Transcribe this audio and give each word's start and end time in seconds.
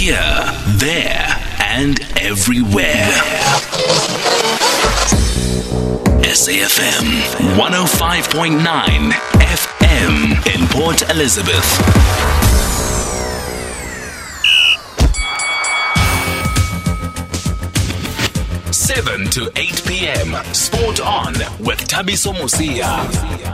Here, 0.00 0.16
there, 0.78 1.26
and 1.60 2.00
everywhere. 2.18 3.04
SAFM 6.24 7.04
105.9 7.58 9.10
FM 9.10 10.54
in 10.54 10.66
Port 10.68 11.02
Elizabeth. 11.10 11.66
Seven 18.72 19.26
to 19.26 19.52
eight 19.56 19.82
p.m. 19.86 20.32
Sport 20.54 21.00
on 21.00 21.34
with 21.58 21.86
Thabiso 21.86 22.32
Mosia. 22.32 23.50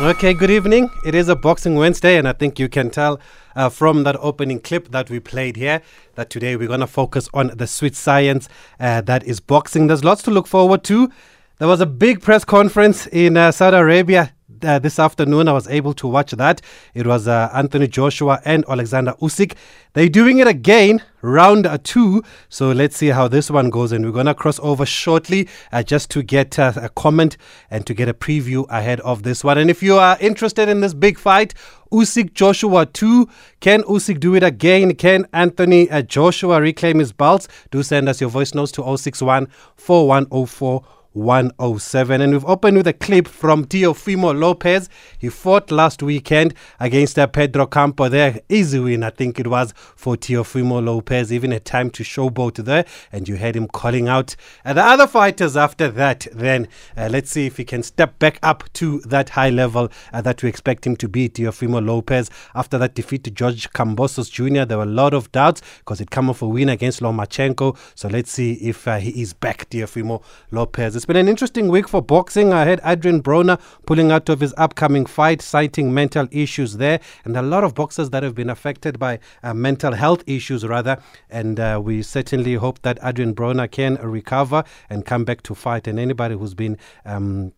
Okay, 0.00 0.32
good 0.32 0.50
evening. 0.50 0.88
It 1.04 1.16
is 1.16 1.28
a 1.28 1.34
Boxing 1.34 1.74
Wednesday, 1.74 2.18
and 2.18 2.28
I 2.28 2.32
think 2.32 2.60
you 2.60 2.68
can 2.68 2.88
tell 2.88 3.18
uh, 3.58 3.68
from 3.68 4.04
that 4.04 4.16
opening 4.20 4.60
clip 4.60 4.92
that 4.92 5.10
we 5.10 5.18
played 5.18 5.56
here 5.56 5.82
that 6.14 6.30
today 6.30 6.56
we're 6.56 6.68
going 6.68 6.80
to 6.80 6.86
focus 6.86 7.28
on 7.34 7.48
the 7.48 7.66
sweet 7.66 7.96
science 7.96 8.48
uh, 8.78 9.00
that 9.02 9.24
is 9.24 9.40
boxing. 9.40 9.88
There's 9.88 10.04
lots 10.04 10.22
to 10.22 10.30
look 10.30 10.46
forward 10.46 10.84
to. 10.84 11.10
There 11.58 11.68
was 11.68 11.80
a 11.80 11.86
big 11.86 12.22
press 12.22 12.44
conference 12.44 13.08
in 13.08 13.36
uh, 13.36 13.50
Saudi 13.50 13.76
Arabia 13.76 14.32
uh, 14.64 14.78
this 14.78 14.98
afternoon. 14.98 15.48
I 15.48 15.52
was 15.52 15.68
able 15.68 15.94
to 15.94 16.06
watch 16.06 16.32
that. 16.32 16.60
It 16.94 17.06
was 17.06 17.28
uh, 17.28 17.50
Anthony 17.54 17.88
Joshua 17.88 18.40
and 18.44 18.64
Alexander 18.68 19.14
Usyk. 19.20 19.54
They're 19.94 20.08
doing 20.08 20.38
it 20.38 20.46
again, 20.46 21.02
round 21.22 21.66
two. 21.82 22.22
So 22.48 22.70
let's 22.72 22.96
see 22.96 23.08
how 23.08 23.28
this 23.28 23.50
one 23.50 23.70
goes. 23.70 23.92
And 23.92 24.04
we're 24.04 24.12
going 24.12 24.26
to 24.26 24.34
cross 24.34 24.60
over 24.60 24.86
shortly 24.86 25.48
uh, 25.72 25.82
just 25.82 26.10
to 26.10 26.22
get 26.22 26.58
uh, 26.58 26.72
a 26.76 26.88
comment 26.90 27.36
and 27.70 27.86
to 27.86 27.94
get 27.94 28.08
a 28.08 28.14
preview 28.14 28.66
ahead 28.68 29.00
of 29.00 29.22
this 29.22 29.42
one. 29.42 29.58
And 29.58 29.70
if 29.70 29.82
you 29.82 29.96
are 29.96 30.16
interested 30.20 30.68
in 30.68 30.80
this 30.80 30.94
big 30.94 31.18
fight, 31.18 31.54
Usyk 31.90 32.34
Joshua 32.34 32.86
2. 32.86 33.28
Can 33.60 33.82
Usyk 33.84 34.20
do 34.20 34.34
it 34.34 34.42
again? 34.42 34.94
Can 34.94 35.26
Anthony 35.32 35.90
uh, 35.90 36.02
Joshua 36.02 36.60
reclaim 36.60 36.98
his 36.98 37.12
belts? 37.12 37.48
Do 37.70 37.82
send 37.82 38.08
us 38.08 38.20
your 38.20 38.30
voice 38.30 38.54
notes 38.54 38.72
to 38.72 38.96
061 38.96 39.48
4104 39.76 40.84
107. 41.18 42.20
And 42.20 42.32
we've 42.32 42.44
opened 42.44 42.76
with 42.76 42.86
a 42.86 42.92
clip 42.92 43.26
from 43.26 43.64
Teofimo 43.64 44.38
Lopez. 44.38 44.88
He 45.18 45.28
fought 45.28 45.70
last 45.70 46.02
weekend 46.02 46.54
against 46.78 47.18
uh, 47.18 47.26
Pedro 47.26 47.66
Campa 47.66 48.10
there. 48.10 48.40
Easy 48.48 48.78
win, 48.78 49.02
I 49.02 49.10
think 49.10 49.38
it 49.38 49.48
was 49.48 49.74
for 49.96 50.16
Teofimo 50.16 50.84
Lopez. 50.84 51.32
Even 51.32 51.52
a 51.52 51.60
time 51.60 51.90
to 51.90 52.02
showboat 52.02 52.64
there. 52.64 52.84
And 53.12 53.28
you 53.28 53.36
heard 53.36 53.56
him 53.56 53.66
calling 53.66 54.08
out 54.08 54.36
uh, 54.64 54.72
the 54.72 54.84
other 54.84 55.06
fighters 55.06 55.56
after 55.56 55.88
that. 55.88 56.26
Then 56.32 56.68
uh, 56.96 57.08
let's 57.10 57.30
see 57.30 57.46
if 57.46 57.56
he 57.56 57.64
can 57.64 57.82
step 57.82 58.18
back 58.18 58.38
up 58.42 58.72
to 58.74 59.00
that 59.00 59.30
high 59.30 59.50
level 59.50 59.90
uh, 60.12 60.20
that 60.22 60.42
we 60.42 60.48
expect 60.48 60.86
him 60.86 60.96
to 60.96 61.08
be. 61.08 61.28
Teofimo 61.28 61.84
Lopez, 61.84 62.30
after 62.54 62.78
that 62.78 62.94
defeat 62.94 63.24
to 63.24 63.30
George 63.30 63.70
Kambosos 63.70 64.30
Jr., 64.30 64.64
there 64.64 64.78
were 64.78 64.84
a 64.84 64.86
lot 64.86 65.14
of 65.14 65.30
doubts 65.32 65.62
because 65.78 66.00
it 66.00 66.10
come 66.10 66.30
off 66.30 66.42
a 66.42 66.48
win 66.48 66.68
against 66.68 67.00
Lomachenko. 67.00 67.76
So 67.94 68.08
let's 68.08 68.30
see 68.30 68.54
if 68.54 68.86
uh, 68.86 68.98
he 68.98 69.20
is 69.20 69.32
back, 69.32 69.68
Teofimo 69.70 70.22
Lopez. 70.50 70.96
It's 70.96 71.07
been 71.08 71.16
an 71.16 71.26
interesting 71.26 71.68
week 71.68 71.88
for 71.88 72.02
boxing. 72.02 72.52
I 72.52 72.66
had 72.66 72.82
Adrian 72.84 73.22
Broner 73.22 73.58
pulling 73.86 74.12
out 74.12 74.28
of 74.28 74.40
his 74.40 74.52
upcoming 74.58 75.06
fight, 75.06 75.40
citing 75.40 75.94
mental 75.94 76.28
issues 76.30 76.76
there, 76.76 77.00
and 77.24 77.34
a 77.34 77.40
lot 77.40 77.64
of 77.64 77.74
boxers 77.74 78.10
that 78.10 78.22
have 78.22 78.34
been 78.34 78.50
affected 78.50 78.98
by 78.98 79.18
uh, 79.42 79.54
mental 79.54 79.94
health 79.94 80.22
issues, 80.26 80.66
rather. 80.66 80.98
And 81.30 81.58
uh, 81.58 81.80
we 81.82 82.02
certainly 82.02 82.56
hope 82.56 82.82
that 82.82 82.98
Adrian 83.02 83.34
Broner 83.34 83.70
can 83.70 83.94
recover 83.94 84.64
and 84.90 85.06
come 85.06 85.24
back 85.24 85.42
to 85.44 85.54
fight. 85.54 85.88
And 85.88 85.98
anybody 85.98 86.34
who's 86.34 86.52
been 86.52 86.76
um, 87.06 87.54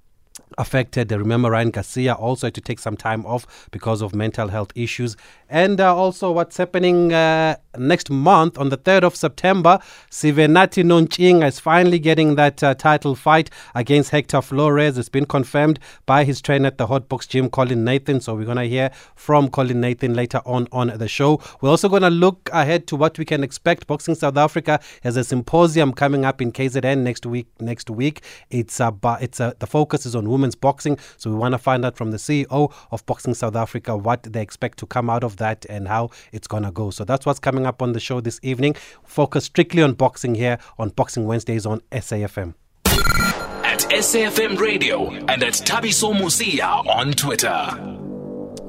affected. 0.59 1.13
Remember, 1.13 1.51
Ryan 1.51 1.71
Garcia 1.71 2.15
also 2.15 2.47
had 2.47 2.55
to 2.55 2.61
take 2.61 2.79
some 2.79 2.97
time 2.97 3.25
off 3.27 3.69
because 3.71 4.03
of 4.03 4.15
mental 4.15 4.49
health 4.49 4.73
issues. 4.75 5.17
And 5.49 5.81
uh, 5.81 5.95
also, 5.95 6.31
what's 6.31 6.57
happening 6.57 7.13
uh, 7.13 7.57
next 7.77 8.09
month 8.11 8.57
on 8.57 8.69
the 8.69 8.79
3rd 8.79 9.03
of 9.03 9.17
September, 9.17 9.81
Sivenathi 10.11 10.85
Nontshinga 10.85 11.49
is 11.49 11.59
finally 11.59 11.99
getting 11.99 12.37
that 12.37 12.63
uh, 12.63 12.75
title 12.75 13.17
fight 13.17 13.51
against 13.75 14.11
Hector 14.11 14.41
Flores. 14.43 14.97
It's 14.97 15.09
been 15.09 15.27
confirmed 15.27 15.81
by 16.07 16.25
his 16.25 16.41
trainer 16.41 16.69
at 16.69 16.79
the 16.79 16.87
Hot 16.87 17.09
Box 17.09 17.27
Gym, 17.27 17.51
Colin 17.51 17.85
Nathan. 17.85 18.21
So, 18.21 18.35
we're 18.35 18.45
going 18.45 18.59
to 18.59 18.69
hear 18.69 18.91
from 19.17 19.49
Colin 19.49 19.81
Nathan 19.81 20.15
later 20.15 20.41
on 20.47 20.69
on 20.73 20.89
the 20.99 21.09
show. 21.09 21.41
We're 21.61 21.71
also 21.71 21.89
going 21.89 22.03
to 22.03 22.11
look 22.11 22.49
ahead 22.53 22.87
to 22.89 22.97
what 22.97 23.19
we 23.19 23.25
can 23.25 23.43
expect. 23.43 23.87
Boxing 23.87 24.15
South 24.15 24.37
Africa 24.37 24.81
has 25.03 25.17
a 25.17 25.25
symposium 25.25 25.93
coming 25.93 26.25
up 26.25 26.41
in 26.41 26.53
KZN 26.53 26.99
next 26.99 27.27
week. 27.27 27.49
Next 27.61 27.91
week, 27.91 28.23
it's 28.51 28.81
about 28.81 29.23
it's 29.23 29.41
a, 29.41 29.55
the 29.59 29.67
focus 29.67 30.07
is 30.07 30.15
on 30.15 30.27
women's 30.41 30.55
boxing. 30.55 30.99
So 31.19 31.31
we 31.31 31.37
want 31.37 31.53
to 31.53 31.59
find 31.59 31.85
out 31.85 31.97
from 31.97 32.11
the 32.11 32.17
CEO 32.17 32.73
of 32.91 33.05
Boxing 33.07 33.35
South 33.35 33.55
Africa 33.55 33.97
what 33.97 34.23
they 34.23 34.41
expect 34.41 34.79
to 34.79 34.87
come 34.87 35.11
out 35.11 35.23
of 35.23 35.37
that 35.37 35.67
and 35.69 35.87
how 35.87 36.11
it's 36.33 36.49
going 36.49 36.63
to 36.63 36.71
go. 36.71 36.91
So 36.91 37.05
that's 37.05 37.27
what's 37.27 37.39
coming 37.39 37.67
up 37.67 37.83
on 37.83 37.93
the 37.93 38.01
show 38.01 38.21
this 38.21 38.41
evening. 38.43 38.75
Focus 39.05 39.45
strictly 39.45 39.83
on 39.83 39.93
boxing 39.93 40.35
here 40.35 40.59
on 40.79 40.89
Boxing 40.91 41.27
Wednesdays 41.27 41.67
on 41.67 41.81
SAFM. 41.93 42.55
At 42.87 43.81
SAFM 43.91 44.59
Radio 44.59 45.11
and 45.11 45.43
at 45.43 45.53
Thabiso 45.53 46.15
Mosia 46.15 46.87
on 46.87 47.13
Twitter. 47.13 47.99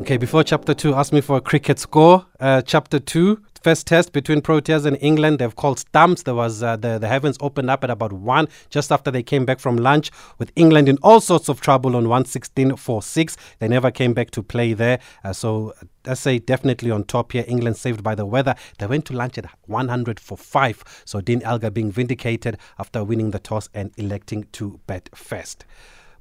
Okay, 0.02 0.18
before 0.18 0.44
chapter 0.44 0.74
two, 0.74 0.96
ask 0.96 1.14
me 1.14 1.22
for 1.22 1.38
a 1.38 1.42
cricket 1.42 1.78
score. 1.78 2.26
Uh, 2.40 2.62
chapter 2.62 3.00
two, 3.00 3.42
first 3.62 3.88
test 3.88 4.12
between 4.12 4.42
Proteas 4.42 4.86
and 4.86 4.98
England. 5.02 5.40
They've 5.40 5.56
called 5.56 5.80
stumps. 5.80 6.24
There 6.24 6.36
was 6.36 6.64
uh, 6.64 6.76
the 6.76 6.98
the 7.00 7.08
heavens 7.08 7.38
opened 7.42 7.70
up 7.70 7.84
at 7.84 7.90
about 7.90 8.14
one 8.14 8.48
just 8.70 8.92
after 8.92 9.12
they 9.12 9.24
came 9.24 9.46
back 9.46 9.60
from 9.60 9.78
lunch 9.78 10.12
with 10.38 10.52
England 10.56 10.90
in 10.90 10.98
all 11.02 11.20
sorts 11.20 11.50
of 11.50 11.62
trouble 11.62 11.96
on 11.96 12.10
116 12.10 12.76
for 12.76 13.02
six. 13.02 13.38
They 13.60 13.68
never 13.68 13.92
came 13.92 14.14
back 14.14 14.32
to 14.32 14.44
play 14.44 14.74
there. 14.74 15.00
Uh, 15.24 15.34
so 15.34 15.74
I 16.06 16.16
say 16.16 16.40
definitely 16.40 16.92
on 16.92 17.04
top 17.04 17.32
here. 17.32 17.46
England 17.48 17.78
saved 17.78 18.04
by 18.04 18.16
the 18.16 18.26
weather. 18.26 18.56
They 18.80 18.88
went 18.88 19.06
to 19.06 19.14
lunch 19.14 19.38
at 19.38 19.46
100 19.68 20.20
for 20.20 20.38
five. 20.38 20.84
So 21.06 21.22
Dean 21.22 21.42
Elgar 21.44 21.70
being 21.70 21.92
vindicated 21.92 22.58
after 22.80 23.04
winning 23.04 23.32
the 23.32 23.40
toss 23.40 23.70
and 23.74 23.92
electing 23.98 24.48
to 24.54 24.80
bet 24.88 25.10
first. 25.16 25.66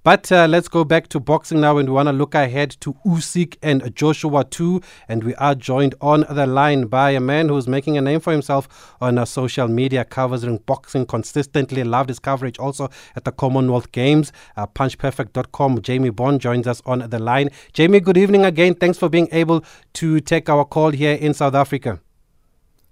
But 0.03 0.33
uh, 0.33 0.47
let's 0.49 0.69
go 0.69 0.83
back 0.83 1.09
to 1.09 1.21
boxing 1.21 1.61
now, 1.61 1.77
and 1.77 1.87
we 1.89 1.95
want 1.95 2.09
to 2.09 2.13
look 2.13 2.35
ahead 2.35 2.71
to 2.81 2.95
Usyk 3.05 3.59
and 3.63 3.95
Joshua 3.95 4.45
2. 4.45 4.81
And 5.09 5.23
we 5.23 5.35
are 5.35 5.55
joined 5.55 5.95
on 6.01 6.25
the 6.31 6.47
line 6.47 6.87
by 6.87 7.11
a 7.11 7.21
man 7.21 7.51
who's 7.51 7.69
making 7.69 7.99
a 7.99 8.01
name 8.01 8.21
for 8.21 8.33
himself 8.33 8.97
on 9.03 9.19
uh, 9.19 9.27
social 9.27 9.69
media, 9.69 10.07
covering 10.07 10.57
boxing 10.59 11.05
consistently. 11.05 11.85
Loved 11.85 12.09
his 12.09 12.19
coverage 12.19 12.59
also 12.59 12.89
at 13.15 13.25
the 13.25 13.33
Commonwealth 13.33 13.93
Games. 13.93 14.33
Uh, 14.57 14.67
PunchPerfect.com. 14.67 15.83
Jamie 15.83 16.11
Bourne 16.11 16.39
joins 16.39 16.67
us 16.67 16.81
on 16.87 17.01
the 17.11 17.19
line. 17.19 17.51
Jamie, 17.75 18.01
good 18.01 18.17
evening 18.17 18.47
again. 18.47 18.75
Thanks 18.75 18.97
for 18.97 19.11
being 19.11 19.29
able 19.33 19.63
to 19.95 20.21
take 20.21 20.49
our 20.49 20.65
call 20.65 20.91
here 20.91 21.15
in 21.15 21.35
South 21.35 21.55
Africa. 21.55 22.01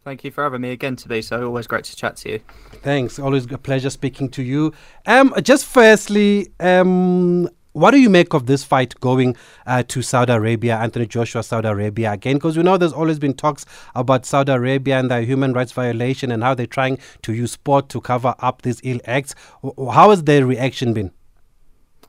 Thank 0.09 0.25
you 0.25 0.31
for 0.31 0.43
having 0.43 0.63
me 0.63 0.71
again 0.71 0.97
today. 0.97 1.21
So 1.21 1.45
always 1.45 1.67
great 1.67 1.85
to 1.85 1.95
chat 1.95 2.17
to 2.17 2.31
you. 2.31 2.41
Thanks. 2.83 3.19
Always 3.19 3.45
a 3.53 3.59
pleasure 3.59 3.91
speaking 3.91 4.31
to 4.31 4.43
you. 4.43 4.73
Um, 5.05 5.35
just 5.43 5.67
firstly, 5.67 6.49
um, 6.61 7.47
what 7.73 7.91
do 7.91 8.01
you 8.01 8.09
make 8.09 8.33
of 8.33 8.47
this 8.47 8.65
fight 8.65 8.99
going 9.01 9.37
uh, 9.67 9.83
to 9.89 10.01
Saudi 10.01 10.33
Arabia, 10.33 10.79
Anthony 10.79 11.05
Joshua, 11.05 11.43
Saudi 11.43 11.69
Arabia 11.69 12.13
again? 12.13 12.37
Because 12.37 12.57
we 12.57 12.63
know 12.63 12.79
there's 12.79 12.95
always 12.95 13.19
been 13.19 13.35
talks 13.35 13.67
about 13.95 14.25
Saudi 14.25 14.51
Arabia 14.51 14.99
and 14.99 15.11
their 15.11 15.21
human 15.21 15.53
rights 15.53 15.73
violation 15.73 16.33
and 16.33 16.43
how 16.43 16.55
they're 16.55 16.65
trying 16.65 16.99
to 17.21 17.35
use 17.35 17.53
sport 17.53 17.91
to 17.91 18.01
cover 18.01 18.35
up 18.39 18.63
these 18.63 18.81
ill 18.85 19.01
acts. 19.05 19.35
How 19.93 20.09
has 20.09 20.23
their 20.23 20.47
reaction 20.47 20.95
been? 20.95 21.13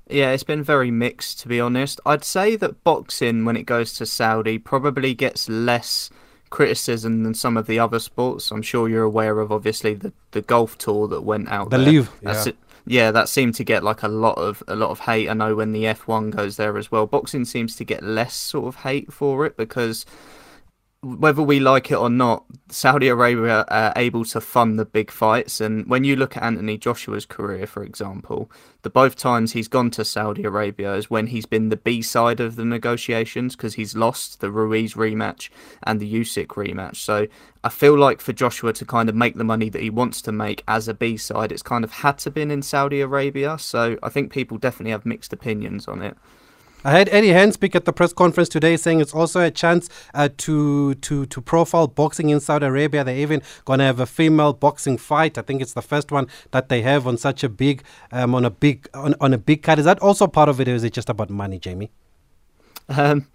Yeah, 0.10 0.32
it's 0.32 0.44
been 0.44 0.64
very 0.64 0.90
mixed, 0.90 1.42
to 1.42 1.50
be 1.50 1.60
honest. 1.60 2.00
I'd 2.06 2.24
say 2.24 2.56
that 2.56 2.82
boxing, 2.86 3.44
when 3.44 3.58
it 3.58 3.64
goes 3.64 3.92
to 3.96 4.06
Saudi, 4.06 4.58
probably 4.58 5.14
gets 5.14 5.50
less 5.50 6.10
criticism 6.50 7.24
than 7.24 7.34
some 7.34 7.58
of 7.58 7.68
the 7.68 7.80
other 7.80 8.00
sports. 8.00 8.52
I'm 8.52 8.62
sure 8.62 8.90
you're 8.90 9.04
aware 9.04 9.40
of, 9.40 9.52
obviously, 9.52 9.94
the, 9.94 10.14
the 10.32 10.42
golf 10.42 10.78
tour 10.78 11.08
that 11.08 11.22
went 11.22 11.50
out 11.50 11.70
The 11.70 11.78
there. 11.78 12.08
That's 12.22 12.46
yeah. 12.46 12.50
it. 12.52 12.58
Yeah, 12.86 13.12
that 13.12 13.30
seemed 13.30 13.54
to 13.56 13.64
get 13.64 13.84
like 13.84 14.02
a 14.02 14.08
lot 14.08 14.40
of 14.40 14.64
a 14.68 14.76
lot 14.76 14.90
of 14.90 15.02
hate. 15.02 15.30
I 15.30 15.34
know 15.34 15.56
when 15.56 15.74
the 15.74 15.84
F1 15.84 16.32
goes 16.32 16.58
there 16.58 16.76
as 16.76 16.92
well. 16.92 17.06
Boxing 17.06 17.46
seems 17.46 17.76
to 17.76 17.84
get 17.84 18.02
less 18.02 18.34
sort 18.34 18.68
of 18.68 18.78
hate 18.78 19.14
for 19.14 19.46
it 19.46 19.58
because 19.58 20.08
whether 21.02 21.42
we 21.42 21.62
like 21.62 21.92
it 21.92 21.96
or 21.96 22.10
not, 22.10 22.44
Saudi 22.68 23.08
Arabia 23.08 23.64
are 23.70 23.94
able 23.96 24.26
to 24.26 24.42
fund 24.42 24.78
the 24.78 24.84
big 24.84 25.10
fights. 25.10 25.62
And 25.62 25.88
when 25.88 26.04
you 26.04 26.18
look 26.18 26.36
at 26.36 26.44
Anthony 26.44 26.78
Joshua's 26.78 27.26
career, 27.26 27.66
for 27.66 27.84
example, 27.84 28.52
the 28.82 28.90
both 28.90 29.16
times 29.16 29.54
he's 29.54 29.70
gone 29.70 29.92
to 29.92 30.04
Saudi 30.04 30.44
Arabia 30.44 30.96
is 30.96 31.10
when 31.10 31.28
he's 31.28 31.46
been 31.46 31.70
the 31.70 31.78
B 31.78 32.02
side 32.02 32.42
of 32.42 32.58
the 32.58 32.66
negotiations 32.66 33.56
because 33.56 33.76
he's 33.76 33.96
lost 33.96 34.42
the 34.42 34.52
Ruiz 34.52 34.96
rematch 34.96 35.50
and 35.84 36.02
the 36.02 36.14
Usyk 36.14 36.48
rematch. 36.48 36.98
So 36.98 37.28
I 37.64 37.70
feel 37.70 37.98
like 37.98 38.20
for 38.20 38.34
Joshua 38.34 38.74
to 38.74 38.86
kind 38.86 39.08
of 39.08 39.16
make 39.16 39.36
the 39.36 39.46
money 39.46 39.70
that 39.70 39.82
he 39.82 39.90
wants 39.90 40.22
to 40.24 40.34
make 40.34 40.64
as 40.68 40.90
a 40.90 40.94
B 40.94 41.16
side, 41.16 41.54
it's 41.54 41.62
kind 41.62 41.86
of 41.86 41.92
had 41.94 42.18
to 42.20 42.32
been 42.32 42.52
in 42.52 42.62
Saudi 42.62 43.00
Arabia. 43.00 43.58
So 43.58 43.98
I 44.04 44.10
think 44.10 44.34
people 44.34 44.58
definitely 44.58 44.92
have 44.92 45.06
mixed 45.06 45.32
opinions 45.32 45.88
on 45.88 46.02
it. 46.02 46.18
I 46.84 46.92
had 46.92 47.10
Eddie 47.10 47.34
Hearn 47.34 47.52
speak 47.52 47.76
at 47.76 47.84
the 47.84 47.92
press 47.92 48.14
conference 48.14 48.48
today, 48.48 48.78
saying 48.78 49.02
it's 49.02 49.14
also 49.14 49.42
a 49.42 49.52
chance 49.52 49.90
uh, 50.14 50.30
to 50.38 50.96
to 50.96 51.26
to 51.26 51.42
profile 51.42 51.88
boxing 51.88 52.30
in 52.30 52.40
Saudi 52.40 52.66
Arabia. 52.66 53.04
They're 53.04 53.18
even 53.18 53.42
going 53.66 53.80
to 53.80 53.86
have 53.86 54.00
a 54.00 54.06
female 54.06 54.54
boxing 54.54 54.98
fight. 54.98 55.38
I 55.38 55.42
think 55.42 55.62
it's 55.62 55.74
the 55.74 55.82
first 55.82 56.10
one 56.12 56.28
that 56.52 56.70
they 56.70 56.82
have 56.84 57.06
on 57.06 57.18
such 57.18 57.44
a 57.44 57.50
big 57.50 57.84
um, 58.14 58.34
on 58.34 58.46
a 58.46 58.50
big 58.50 58.88
on, 58.94 59.14
on 59.20 59.34
a 59.34 59.38
big 59.38 59.62
card. 59.62 59.80
Is 59.80 59.86
that 59.86 60.00
also 60.00 60.26
part 60.26 60.48
of 60.48 60.62
it, 60.62 60.70
or 60.70 60.74
is 60.74 60.86
it 60.86 60.94
just 60.94 61.10
about 61.10 61.30
money, 61.30 61.60
Jamie? 61.60 61.92
Um, 62.88 63.28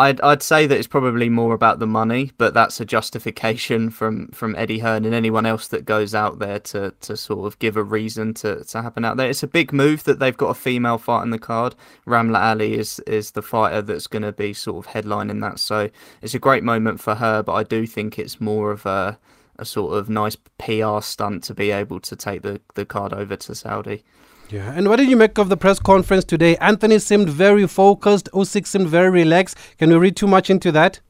I'd 0.00 0.18
I'd 0.22 0.42
say 0.42 0.66
that 0.66 0.78
it's 0.78 0.86
probably 0.86 1.28
more 1.28 1.52
about 1.52 1.78
the 1.78 1.86
money, 1.86 2.32
but 2.38 2.54
that's 2.54 2.80
a 2.80 2.86
justification 2.86 3.90
from 3.90 4.28
from 4.28 4.56
Eddie 4.56 4.78
Hearn 4.78 5.04
and 5.04 5.14
anyone 5.14 5.44
else 5.44 5.68
that 5.68 5.84
goes 5.84 6.14
out 6.14 6.38
there 6.38 6.58
to 6.58 6.94
to 7.02 7.16
sort 7.18 7.46
of 7.46 7.58
give 7.58 7.76
a 7.76 7.82
reason 7.82 8.32
to, 8.34 8.64
to 8.64 8.80
happen 8.80 9.04
out 9.04 9.18
there. 9.18 9.28
It's 9.28 9.42
a 9.42 9.46
big 9.46 9.74
move 9.74 10.04
that 10.04 10.18
they've 10.18 10.36
got 10.36 10.48
a 10.48 10.54
female 10.54 10.96
fight 10.96 11.24
in 11.24 11.30
the 11.30 11.38
card. 11.38 11.74
Ramla 12.06 12.40
Ali 12.40 12.78
is 12.78 12.98
is 13.00 13.32
the 13.32 13.42
fighter 13.42 13.82
that's 13.82 14.06
going 14.06 14.22
to 14.22 14.32
be 14.32 14.54
sort 14.54 14.86
of 14.86 14.92
headlining 14.94 15.42
that, 15.42 15.58
so 15.58 15.90
it's 16.22 16.34
a 16.34 16.38
great 16.38 16.64
moment 16.64 17.00
for 17.00 17.16
her. 17.16 17.42
But 17.42 17.52
I 17.52 17.62
do 17.62 17.86
think 17.86 18.18
it's 18.18 18.40
more 18.40 18.70
of 18.70 18.86
a 18.86 19.18
a 19.58 19.66
sort 19.66 19.98
of 19.98 20.08
nice 20.08 20.36
PR 20.56 21.02
stunt 21.02 21.44
to 21.44 21.54
be 21.54 21.70
able 21.72 22.00
to 22.00 22.16
take 22.16 22.40
the 22.40 22.58
the 22.74 22.86
card 22.86 23.12
over 23.12 23.36
to 23.36 23.54
Saudi. 23.54 24.02
Yeah, 24.50 24.72
and 24.74 24.88
what 24.88 24.96
did 24.96 25.08
you 25.08 25.16
make 25.16 25.38
of 25.38 25.48
the 25.48 25.56
press 25.56 25.78
conference 25.78 26.24
today? 26.24 26.56
Anthony 26.56 26.98
seemed 26.98 27.28
very 27.28 27.68
focused. 27.68 28.28
Usyk 28.32 28.66
seemed 28.66 28.88
very 28.88 29.10
relaxed. 29.10 29.56
Can 29.78 29.90
we 29.90 29.96
read 29.96 30.16
too 30.16 30.26
much 30.26 30.50
into 30.50 30.72
that? 30.72 31.00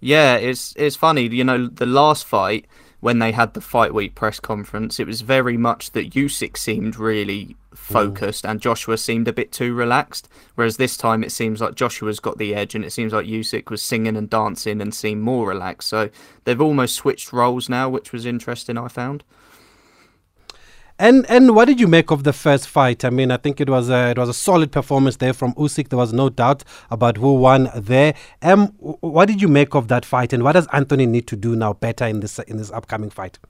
Yeah, 0.00 0.36
it's 0.36 0.72
it's 0.76 0.96
funny. 0.96 1.26
You 1.28 1.44
know, 1.44 1.66
the 1.66 1.86
last 1.86 2.24
fight 2.24 2.66
when 3.00 3.18
they 3.18 3.32
had 3.32 3.54
the 3.54 3.60
fight 3.60 3.92
week 3.92 4.14
press 4.14 4.38
conference, 4.38 5.00
it 5.00 5.08
was 5.08 5.22
very 5.22 5.56
much 5.56 5.90
that 5.90 6.12
Usyk 6.12 6.56
seemed 6.56 6.96
really 6.96 7.56
focused 7.74 8.44
mm. 8.44 8.50
and 8.50 8.60
Joshua 8.60 8.96
seemed 8.96 9.26
a 9.26 9.32
bit 9.32 9.50
too 9.50 9.74
relaxed. 9.74 10.28
Whereas 10.54 10.76
this 10.76 10.96
time 10.96 11.24
it 11.24 11.32
seems 11.32 11.60
like 11.60 11.74
Joshua's 11.74 12.20
got 12.20 12.38
the 12.38 12.54
edge 12.54 12.76
and 12.76 12.84
it 12.84 12.92
seems 12.92 13.12
like 13.12 13.26
Usyk 13.26 13.70
was 13.70 13.82
singing 13.82 14.16
and 14.16 14.30
dancing 14.30 14.80
and 14.80 14.94
seemed 14.94 15.22
more 15.22 15.48
relaxed. 15.48 15.88
So 15.88 16.10
they've 16.44 16.60
almost 16.60 16.94
switched 16.94 17.32
roles 17.32 17.68
now, 17.68 17.88
which 17.88 18.12
was 18.12 18.24
interesting. 18.24 18.78
I 18.78 18.86
found. 18.86 19.24
And 21.02 21.28
and 21.28 21.56
what 21.56 21.64
did 21.64 21.80
you 21.80 21.88
make 21.88 22.12
of 22.12 22.22
the 22.22 22.32
first 22.32 22.68
fight? 22.68 23.04
I 23.04 23.10
mean, 23.10 23.32
I 23.32 23.36
think 23.36 23.60
it 23.60 23.68
was 23.68 23.90
a, 23.90 24.10
it 24.10 24.18
was 24.18 24.28
a 24.28 24.34
solid 24.34 24.70
performance 24.70 25.16
there 25.16 25.32
from 25.32 25.52
Usyk. 25.54 25.88
There 25.88 25.98
was 25.98 26.12
no 26.12 26.28
doubt 26.28 26.62
about 26.92 27.16
who 27.16 27.34
won 27.34 27.70
there. 27.74 28.14
Um, 28.40 28.68
what 28.78 29.26
did 29.26 29.42
you 29.42 29.48
make 29.48 29.74
of 29.74 29.88
that 29.88 30.04
fight, 30.04 30.32
and 30.32 30.44
what 30.44 30.52
does 30.52 30.68
Anthony 30.72 31.06
need 31.06 31.26
to 31.26 31.34
do 31.34 31.56
now 31.56 31.72
better 31.72 32.06
in 32.06 32.20
this 32.20 32.38
in 32.38 32.56
this 32.56 32.70
upcoming 32.70 33.10
fight? 33.10 33.40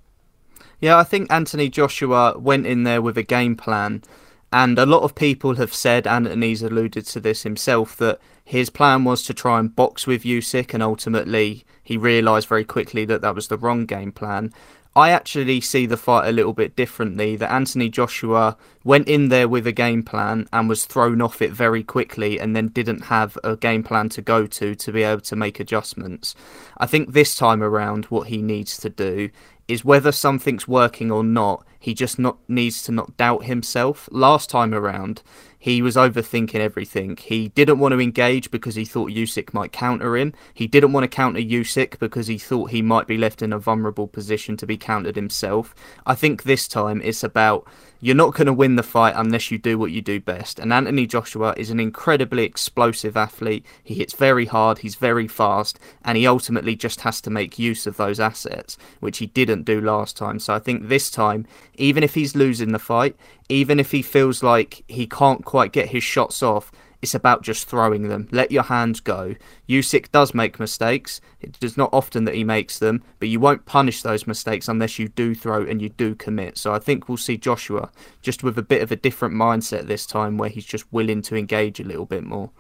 Yeah, 0.81 0.97
I 0.97 1.05
think 1.05 1.31
Anthony 1.31 1.69
Joshua 1.69 2.39
went 2.39 2.67
in 2.67 2.85
there 2.85 3.03
with 3.03 3.19
a 3.19 3.23
game 3.23 3.55
plan, 3.55 4.03
and 4.51 4.79
a 4.79 4.87
lot 4.87 5.03
of 5.03 5.15
people 5.15 5.57
have 5.57 5.75
said, 5.75 6.07
Anthony's 6.07 6.63
alluded 6.63 7.05
to 7.09 7.21
this 7.21 7.43
himself, 7.43 7.99
that 7.99 8.19
his 8.43 8.71
plan 8.71 9.05
was 9.05 9.23
to 9.25 9.35
try 9.35 9.61
and 9.61 9.77
box 9.77 10.07
with 10.07 10.23
Usyk, 10.25 10.73
and 10.73 10.83
ultimately 10.83 11.67
he 11.85 11.99
realised 11.99 12.49
very 12.49 12.65
quickly 12.65 13.05
that 13.05 13.21
that 13.21 13.35
was 13.35 13.49
the 13.49 13.59
wrong 13.59 13.85
game 13.85 14.11
plan. 14.11 14.55
I 14.95 15.11
actually 15.11 15.63
see 15.63 15.87
the 15.87 15.97
fight 15.97 16.29
a 16.29 16.33
little 16.33 16.53
bit 16.53 16.77
differently. 16.77 17.35
That 17.37 17.51
Anthony 17.51 17.89
Joshua 17.89 18.57
went 18.85 19.09
in 19.09 19.29
there 19.29 19.49
with 19.49 19.67
a 19.67 19.73
game 19.73 20.03
plan 20.03 20.49
and 20.53 20.69
was 20.69 20.85
thrown 20.85 21.23
off 21.23 21.41
it 21.41 21.53
very 21.53 21.83
quickly 21.83 22.39
and 22.39 22.55
then 22.55 22.69
didn't 22.69 23.05
have 23.05 23.39
a 23.43 23.57
game 23.57 23.83
plan 23.83 24.11
to 24.11 24.23
go 24.23 24.47
to 24.47 24.75
to 24.75 24.93
be 24.93 25.03
able 25.03 25.23
to 25.23 25.37
make 25.37 25.59
adjustments. 25.59 26.35
I 26.77 26.87
think 26.87 27.13
this 27.13 27.35
time 27.35 27.63
around, 27.63 28.07
what 28.07 28.29
he 28.29 28.43
needs 28.43 28.77
to 28.79 28.91
do 28.91 29.31
is 29.67 29.85
whether 29.85 30.13
something's 30.13 30.69
working 30.69 31.11
or 31.11 31.25
not, 31.25 31.65
he 31.83 31.95
just 31.95 32.17
not 32.17 32.39
needs 32.47 32.81
to 32.85 32.93
not 32.93 33.17
doubt 33.17 33.45
himself. 33.45 34.09
Last 34.13 34.49
time 34.49 34.73
around, 34.73 35.21
he 35.59 35.83
was 35.83 35.97
overthinking 35.97 36.55
everything. 36.55 37.17
He 37.17 37.49
didn't 37.49 37.81
want 37.81 37.91
to 37.91 38.01
engage 38.01 38.53
because 38.53 38.77
he 38.77 38.85
thought 38.85 39.11
Usyk 39.11 39.53
might 39.53 39.73
counter 39.73 40.17
him. 40.17 40.33
He 40.55 40.69
didn't 40.69 40.93
want 40.93 41.03
to 41.03 41.09
counter 41.09 41.41
Usyk 41.41 41.99
because 41.99 42.29
he 42.29 42.39
thought 42.39 42.71
he 42.71 42.83
might 42.83 43.09
be 43.09 43.19
left 43.19 43.43
in 43.43 43.53
a 43.53 43.59
vulnerable 43.59 44.07
position 44.07 44.57
to 44.59 44.67
be 44.67 44.77
countered 44.77 45.17
himself. 45.17 45.75
I 46.07 46.15
think 46.15 46.45
this 46.45 46.69
time 46.69 47.01
it's 47.03 47.25
about 47.25 47.67
you're 48.05 48.17
not 48.17 48.35
going 48.35 48.49
to 48.49 48.53
win 48.53 48.75
the 48.75 48.83
fight 48.83 49.15
unless 49.17 49.53
you 49.53 49.59
do 49.59 49.79
what 49.79 49.93
you 49.93 50.03
do 50.03 50.19
best. 50.19 50.59
And 50.59 50.73
Anthony 50.73 51.07
Joshua 51.07 51.55
is 51.57 51.71
an 51.71 51.79
incredibly 51.79 52.43
explosive 52.43 53.17
athlete. 53.17 53.65
He 53.85 53.95
hits 53.95 54.13
very 54.13 54.47
hard, 54.47 54.79
he's 54.79 54.97
very 54.97 55.29
fast, 55.29 55.79
and 56.05 56.19
he 56.19 56.27
ultimately 56.27 56.75
just 56.75 57.03
has 57.03 57.21
to 57.21 57.31
make 57.31 57.61
use 57.61 57.87
of 57.87 57.97
those 57.97 58.19
assets, 58.19 58.77
which 58.99 59.19
he 59.19 59.27
didn't 59.27 59.63
do 59.63 59.81
last 59.81 60.17
time. 60.17 60.41
So 60.41 60.53
I 60.53 60.59
think 60.59 60.89
this 60.89 61.13
time, 61.13 61.47
even 61.75 62.03
if 62.03 62.15
he's 62.15 62.37
losing 62.37 62.73
the 62.73 62.79
fight, 62.79 63.17
even 63.49 63.81
if 63.81 63.91
he 63.91 64.03
feels 64.03 64.43
like 64.43 64.85
he 64.89 65.07
can't 65.07 65.45
quite 65.45 65.73
get 65.73 65.89
his 65.89 66.03
shots 66.03 66.43
off, 66.43 66.71
it's 67.03 67.15
about 67.17 67.43
just 67.43 67.69
throwing 67.69 68.09
them. 68.09 68.29
Let 68.31 68.53
your 68.53 68.63
hands 68.63 69.01
go. 69.01 69.35
Usyk 69.69 70.13
does 70.13 70.35
make 70.35 70.61
mistakes. 70.61 71.21
It 71.41 71.59
is 71.61 71.77
not 71.77 71.91
often 71.93 72.25
that 72.25 72.37
he 72.37 72.45
makes 72.45 72.79
them, 72.79 73.03
but 73.19 73.29
you 73.29 73.41
won't 73.41 73.67
punish 73.67 74.03
those 74.03 74.27
mistakes 74.29 74.69
unless 74.69 75.01
you 75.01 75.09
do 75.09 75.35
throw 75.35 75.65
and 75.65 75.83
you 75.83 75.89
do 75.89 76.15
commit. 76.15 76.57
So 76.57 76.73
I 76.73 76.79
think 76.79 77.09
we'll 77.09 77.19
see 77.19 77.37
Joshua 77.37 77.91
just 78.23 78.45
with 78.45 78.57
a 78.57 78.63
bit 78.63 78.83
of 78.83 78.93
a 78.93 78.97
different 78.97 79.35
mindset 79.35 79.89
this 79.89 80.07
time 80.07 80.39
where 80.39 80.49
he's 80.49 80.65
just 80.65 80.91
willing 80.93 81.23
to 81.23 81.37
engage 81.37 81.81
a 81.81 81.85
little 81.85 82.07
bit 82.07 82.23
more. 82.23 82.51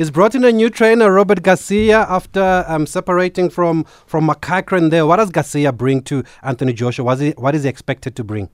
He's 0.00 0.10
brought 0.10 0.34
in 0.34 0.44
a 0.44 0.50
new 0.50 0.70
trainer, 0.70 1.12
Robert 1.12 1.42
Garcia, 1.42 2.06
after 2.08 2.64
um, 2.66 2.86
separating 2.86 3.50
from 3.50 3.84
from 4.06 4.26
McCracken 4.26 4.88
there. 4.88 5.04
What 5.04 5.16
does 5.16 5.28
Garcia 5.28 5.72
bring 5.72 6.00
to 6.04 6.24
Anthony 6.42 6.72
Joshua? 6.72 7.04
What 7.04 7.16
is, 7.16 7.20
he, 7.20 7.30
what 7.32 7.54
is 7.54 7.64
he 7.64 7.68
expected 7.68 8.16
to 8.16 8.24
bring? 8.24 8.48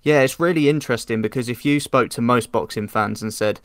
Yeah, 0.00 0.22
it's 0.22 0.40
really 0.40 0.70
interesting 0.70 1.20
because 1.20 1.50
if 1.50 1.66
you 1.66 1.80
spoke 1.80 2.08
to 2.12 2.22
most 2.22 2.50
boxing 2.50 2.88
fans 2.88 3.20
and 3.20 3.34
said, 3.34 3.60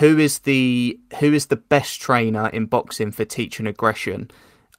who 0.00 0.18
is 0.18 0.40
the 0.40 1.00
who 1.18 1.32
is 1.32 1.46
the 1.46 1.56
best 1.56 2.02
trainer 2.02 2.48
in 2.48 2.66
boxing 2.66 3.10
for 3.10 3.24
teaching 3.24 3.66
aggression? 3.66 4.30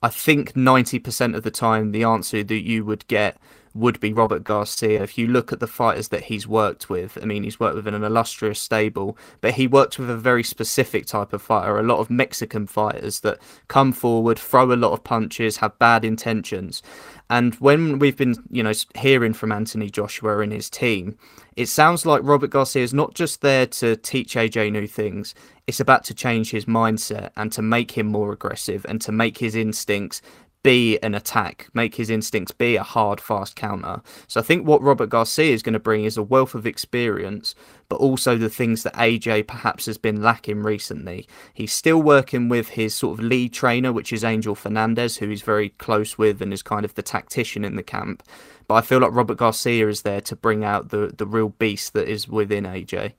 I 0.03 0.09
think 0.09 0.53
90% 0.53 1.35
of 1.35 1.41
the 1.41 1.50
time 1.50 1.94
the 1.94 2.03
answer 2.03 2.44
that 2.44 2.63
you 2.63 2.85
would 2.85 3.07
get 3.07 3.38
would 3.75 4.00
be 4.00 4.13
Robert 4.13 4.44
Garcia. 4.44 5.04
If 5.04 5.18
you 5.18 5.27
look 5.27 5.51
at 5.51 5.60
the 5.60 5.68
fighters 5.68 6.07
that 6.07 6.24
he's 6.24 6.48
worked 6.48 6.89
with, 6.89 7.18
I 7.22 7.25
mean, 7.25 7.44
he's 7.44 7.60
worked 7.60 7.75
with 7.75 7.88
an 7.88 8.04
illustrious 8.04 8.60
stable, 8.60 9.18
but 9.42 9.56
he 9.56 9.68
worked 9.68 10.00
with 10.00 10.10
a 10.10 10.16
very 10.16 10.44
specific 10.44 11.06
type 11.06 11.33
of 11.33 11.42
fighter, 11.42 11.77
a 11.77 11.83
lot 11.83 12.00
of 12.00 12.10
Mexican 12.10 12.68
fighters 12.68 13.19
that 13.19 13.38
come 13.68 13.92
forward, 13.92 14.39
throw 14.39 14.72
a 14.72 14.75
lot 14.75 14.94
of 14.94 15.04
punches, 15.04 15.57
have 15.57 15.77
bad 15.77 16.06
intentions. 16.06 16.81
And 17.30 17.56
when 17.56 18.00
we've 18.00 18.16
been, 18.16 18.36
you 18.50 18.63
know, 18.63 18.72
hearing 18.95 19.33
from 19.33 19.51
Anthony 19.51 19.89
Joshua 19.89 20.39
and 20.39 20.54
his 20.54 20.69
team, 20.69 21.18
it 21.56 21.68
sounds 21.68 22.06
like 22.06 22.22
Robert 22.24 22.51
Garcia 22.51 22.83
is 22.83 22.94
not 22.94 23.13
just 23.13 23.42
there 23.42 23.66
to 23.66 23.98
teach 23.98 24.36
AJ 24.36 24.72
new 24.72 24.88
things. 24.88 25.36
It's 25.68 25.80
about 25.80 26.04
to 26.06 26.13
change 26.13 26.51
his 26.51 26.66
mindset 26.66 27.31
and 27.36 27.51
to 27.54 27.62
make 27.62 27.92
him 27.92 28.07
more 28.07 28.31
aggressive 28.31 28.86
and 28.88 29.01
to 29.01 29.12
make 29.12 29.39
his 29.39 29.56
instincts 29.56 30.22
be 30.65 30.97
an 31.03 31.13
attack, 31.13 31.67
make 31.75 31.94
his 31.94 32.09
instincts 32.09 32.51
be 32.51 32.75
a 32.75 32.81
hard, 32.81 33.21
fast 33.21 33.56
counter. 33.56 34.01
So 34.27 34.39
I 34.39 34.44
think 34.44 34.65
what 34.65 34.81
Robert 34.81 35.09
Garcia 35.09 35.53
is 35.53 35.62
going 35.62 35.73
to 35.73 35.79
bring 35.79 36.06
is 36.06 36.17
a 36.17 36.23
wealth 36.23 36.56
of 36.56 36.65
experience, 36.65 37.53
but 37.88 37.97
also 37.97 38.35
the 38.35 38.50
things 38.50 38.81
that 38.81 38.95
AJ 38.95 39.45
perhaps 39.45 39.85
has 39.85 40.00
been 40.00 40.23
lacking 40.23 40.63
recently. 40.63 41.27
He's 41.53 41.71
still 41.71 42.01
working 42.01 42.50
with 42.50 42.69
his 42.69 42.95
sort 42.95 43.19
of 43.19 43.23
lead 43.23 43.53
trainer, 43.53 43.94
which 43.94 44.12
is 44.12 44.23
Angel 44.23 44.56
Fernandez, 44.56 45.17
who 45.17 45.29
he's 45.29 45.44
very 45.44 45.69
close 45.69 46.17
with 46.17 46.41
and 46.41 46.51
is 46.51 46.63
kind 46.63 46.84
of 46.84 46.95
the 46.95 47.03
tactician 47.03 47.63
in 47.63 47.75
the 47.75 47.84
camp. 47.84 48.24
But 48.67 48.74
I 48.74 48.81
feel 48.81 48.98
like 49.01 49.13
Robert 49.13 49.38
Garcia 49.38 49.88
is 49.88 50.01
there 50.01 50.22
to 50.22 50.36
bring 50.36 50.63
out 50.63 50.89
the, 50.89 51.13
the 51.15 51.27
real 51.27 51.50
beast 51.50 51.93
that 51.93 52.07
is 52.07 52.27
within 52.27 52.63
AJ. 52.63 53.13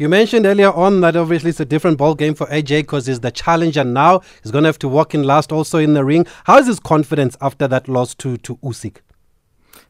You 0.00 0.08
mentioned 0.08 0.46
earlier 0.46 0.72
on 0.72 1.02
that 1.02 1.14
obviously 1.14 1.50
it's 1.50 1.60
a 1.60 1.66
different 1.66 1.98
ball 1.98 2.14
game 2.14 2.32
for 2.32 2.46
AJ 2.46 2.84
because 2.84 3.04
he's 3.04 3.20
the 3.20 3.30
challenger 3.30 3.84
now. 3.84 4.22
He's 4.42 4.50
going 4.50 4.64
to 4.64 4.68
have 4.68 4.78
to 4.78 4.88
walk 4.88 5.14
in 5.14 5.24
last 5.24 5.52
also 5.52 5.76
in 5.76 5.92
the 5.92 6.06
ring. 6.06 6.24
How 6.44 6.56
is 6.56 6.68
his 6.68 6.80
confidence 6.80 7.36
after 7.42 7.68
that 7.68 7.86
loss 7.86 8.14
to, 8.14 8.38
to 8.38 8.56
Usyk? 8.64 9.02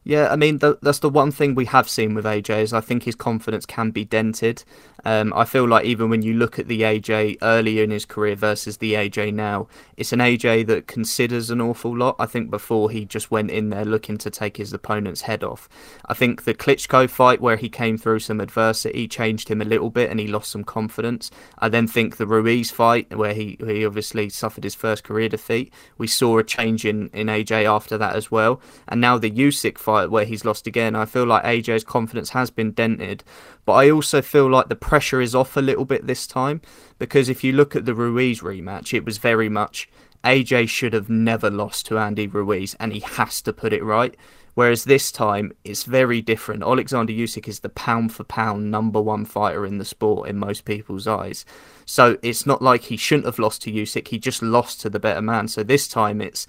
Yeah, 0.03 0.27
I 0.29 0.35
mean 0.35 0.57
that's 0.57 0.99
the 0.99 1.09
one 1.09 1.31
thing 1.31 1.55
we 1.55 1.63
have 1.63 1.87
seen 1.87 2.13
with 2.13 2.25
AJ 2.25 2.61
is 2.61 2.73
I 2.73 2.81
think 2.81 3.03
his 3.03 3.15
confidence 3.15 3.65
can 3.65 3.91
be 3.91 4.03
dented. 4.03 4.65
Um, 5.05 5.31
I 5.35 5.45
feel 5.45 5.67
like 5.67 5.85
even 5.85 6.09
when 6.09 6.23
you 6.23 6.33
look 6.33 6.57
at 6.57 6.67
the 6.67 6.81
AJ 6.81 7.37
earlier 7.41 7.83
in 7.83 7.91
his 7.91 8.05
career 8.05 8.35
versus 8.35 8.77
the 8.77 8.93
AJ 8.93 9.33
now, 9.33 9.67
it's 9.95 10.11
an 10.11 10.19
AJ 10.19 10.67
that 10.67 10.87
considers 10.87 11.49
an 11.49 11.61
awful 11.61 11.95
lot. 11.95 12.15
I 12.17 12.25
think 12.25 12.49
before 12.49 12.89
he 12.89 13.05
just 13.05 13.31
went 13.31 13.51
in 13.51 13.69
there 13.69 13.85
looking 13.85 14.17
to 14.17 14.29
take 14.29 14.57
his 14.57 14.73
opponent's 14.73 15.21
head 15.21 15.43
off. 15.43 15.69
I 16.07 16.13
think 16.15 16.43
the 16.43 16.53
Klitschko 16.53 17.09
fight 17.09 17.39
where 17.39 17.57
he 17.57 17.69
came 17.69 17.97
through 17.97 18.19
some 18.19 18.41
adversity 18.41 19.07
changed 19.07 19.49
him 19.49 19.61
a 19.61 19.65
little 19.65 19.91
bit 19.91 20.09
and 20.09 20.19
he 20.19 20.27
lost 20.27 20.51
some 20.51 20.63
confidence. 20.63 21.29
I 21.59 21.69
then 21.69 21.87
think 21.87 22.17
the 22.17 22.27
Ruiz 22.27 22.71
fight 22.71 23.15
where 23.15 23.33
he, 23.33 23.57
he 23.63 23.85
obviously 23.85 24.29
suffered 24.29 24.63
his 24.63 24.75
first 24.75 25.03
career 25.03 25.29
defeat, 25.29 25.71
we 25.97 26.07
saw 26.07 26.39
a 26.39 26.43
change 26.43 26.85
in, 26.85 27.09
in 27.09 27.27
AJ 27.27 27.65
after 27.65 27.97
that 27.99 28.15
as 28.15 28.31
well. 28.31 28.59
And 28.87 28.99
now 28.99 29.17
the 29.17 29.29
Usyk 29.29 29.77
fight 29.77 29.91
fight 29.91 30.11
where 30.11 30.25
he's 30.25 30.45
lost 30.45 30.67
again. 30.67 30.95
I 30.95 31.05
feel 31.05 31.25
like 31.25 31.43
AJ's 31.43 31.83
confidence 31.83 32.29
has 32.29 32.49
been 32.49 32.71
dented, 32.71 33.23
but 33.65 33.73
I 33.73 33.89
also 33.89 34.21
feel 34.21 34.49
like 34.49 34.69
the 34.69 34.75
pressure 34.91 35.21
is 35.21 35.33
off 35.33 35.55
a 35.55 35.61
little 35.61 35.85
bit 35.85 36.05
this 36.05 36.27
time 36.27 36.59
because 36.99 37.29
if 37.29 37.45
you 37.45 37.53
look 37.53 37.77
at 37.77 37.85
the 37.85 37.95
Ruiz 37.95 38.41
rematch, 38.41 38.93
it 38.93 39.05
was 39.05 39.19
very 39.19 39.47
much 39.47 39.87
AJ 40.25 40.67
should 40.67 40.91
have 40.91 41.09
never 41.09 41.49
lost 41.49 41.85
to 41.85 41.97
Andy 41.97 42.27
Ruiz 42.27 42.75
and 42.77 42.91
he 42.91 42.99
has 42.99 43.41
to 43.43 43.53
put 43.53 43.71
it 43.71 43.85
right. 43.85 44.17
Whereas 44.53 44.83
this 44.83 45.09
time 45.09 45.53
it's 45.63 45.85
very 45.85 46.21
different. 46.21 46.61
Alexander 46.61 47.13
Usyk 47.13 47.47
is 47.47 47.61
the 47.61 47.69
pound 47.69 48.13
for 48.13 48.25
pound 48.25 48.69
number 48.69 49.01
one 49.01 49.23
fighter 49.23 49.65
in 49.65 49.77
the 49.77 49.85
sport 49.85 50.27
in 50.27 50.37
most 50.37 50.65
people's 50.65 51.07
eyes. 51.07 51.45
So 51.85 52.17
it's 52.21 52.45
not 52.45 52.61
like 52.61 52.81
he 52.81 52.97
shouldn't 52.97 53.27
have 53.27 53.39
lost 53.39 53.61
to 53.61 53.71
Usyk. 53.71 54.09
He 54.09 54.19
just 54.19 54.41
lost 54.41 54.81
to 54.81 54.89
the 54.89 54.99
better 54.99 55.21
man. 55.21 55.47
So 55.47 55.63
this 55.63 55.87
time 55.87 56.19
it's 56.19 56.47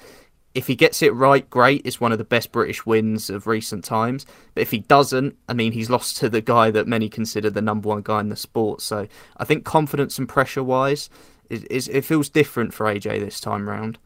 if 0.55 0.67
he 0.67 0.75
gets 0.75 1.03
it 1.03 1.15
right, 1.15 1.49
great. 1.49 1.83
It's 1.85 2.01
one 2.01 2.13
of 2.13 2.19
the 2.19 2.25
best 2.25 2.53
British 2.53 2.85
wins 2.85 3.31
of 3.31 3.47
recent 3.47 3.85
times. 3.85 4.27
But 4.55 4.63
if 4.63 4.71
he 4.71 4.81
doesn't, 4.81 5.37
I 5.49 5.55
mean, 5.55 5.73
he's 5.73 5.91
lost 5.91 6.17
to 6.19 6.29
the 6.29 6.41
guy 6.41 6.71
that 6.71 6.87
many 6.87 7.09
consider 7.09 7.49
the 7.49 7.63
number 7.63 7.89
one 7.89 8.03
guy 8.03 8.21
in 8.21 8.29
the 8.29 8.37
sport. 8.37 8.83
So 8.83 9.09
I 9.37 9.45
think 9.45 9.65
confidence 9.65 10.19
and 10.19 10.29
pressure 10.29 10.63
wise, 10.63 11.09
it, 11.49 11.89
it 11.89 12.05
feels 12.05 12.29
different 12.29 12.75
for 12.75 12.87
AJ 12.87 13.21
this 13.21 13.41
time 13.41 13.69
round. 13.69 13.99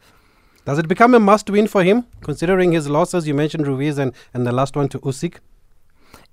Does 0.65 0.79
it 0.79 0.89
become 0.89 1.15
a 1.15 1.21
must 1.21 1.49
win 1.49 1.69
for 1.69 1.85
him, 1.85 2.07
considering 2.23 2.73
his 2.73 2.89
losses? 2.89 3.29
You 3.29 3.35
mentioned 3.35 3.67
Ruiz 3.67 3.99
and, 3.99 4.13
and 4.35 4.47
the 4.47 4.53
last 4.53 4.77
one 4.77 4.89
to 4.91 4.99
Usyk. 5.01 5.39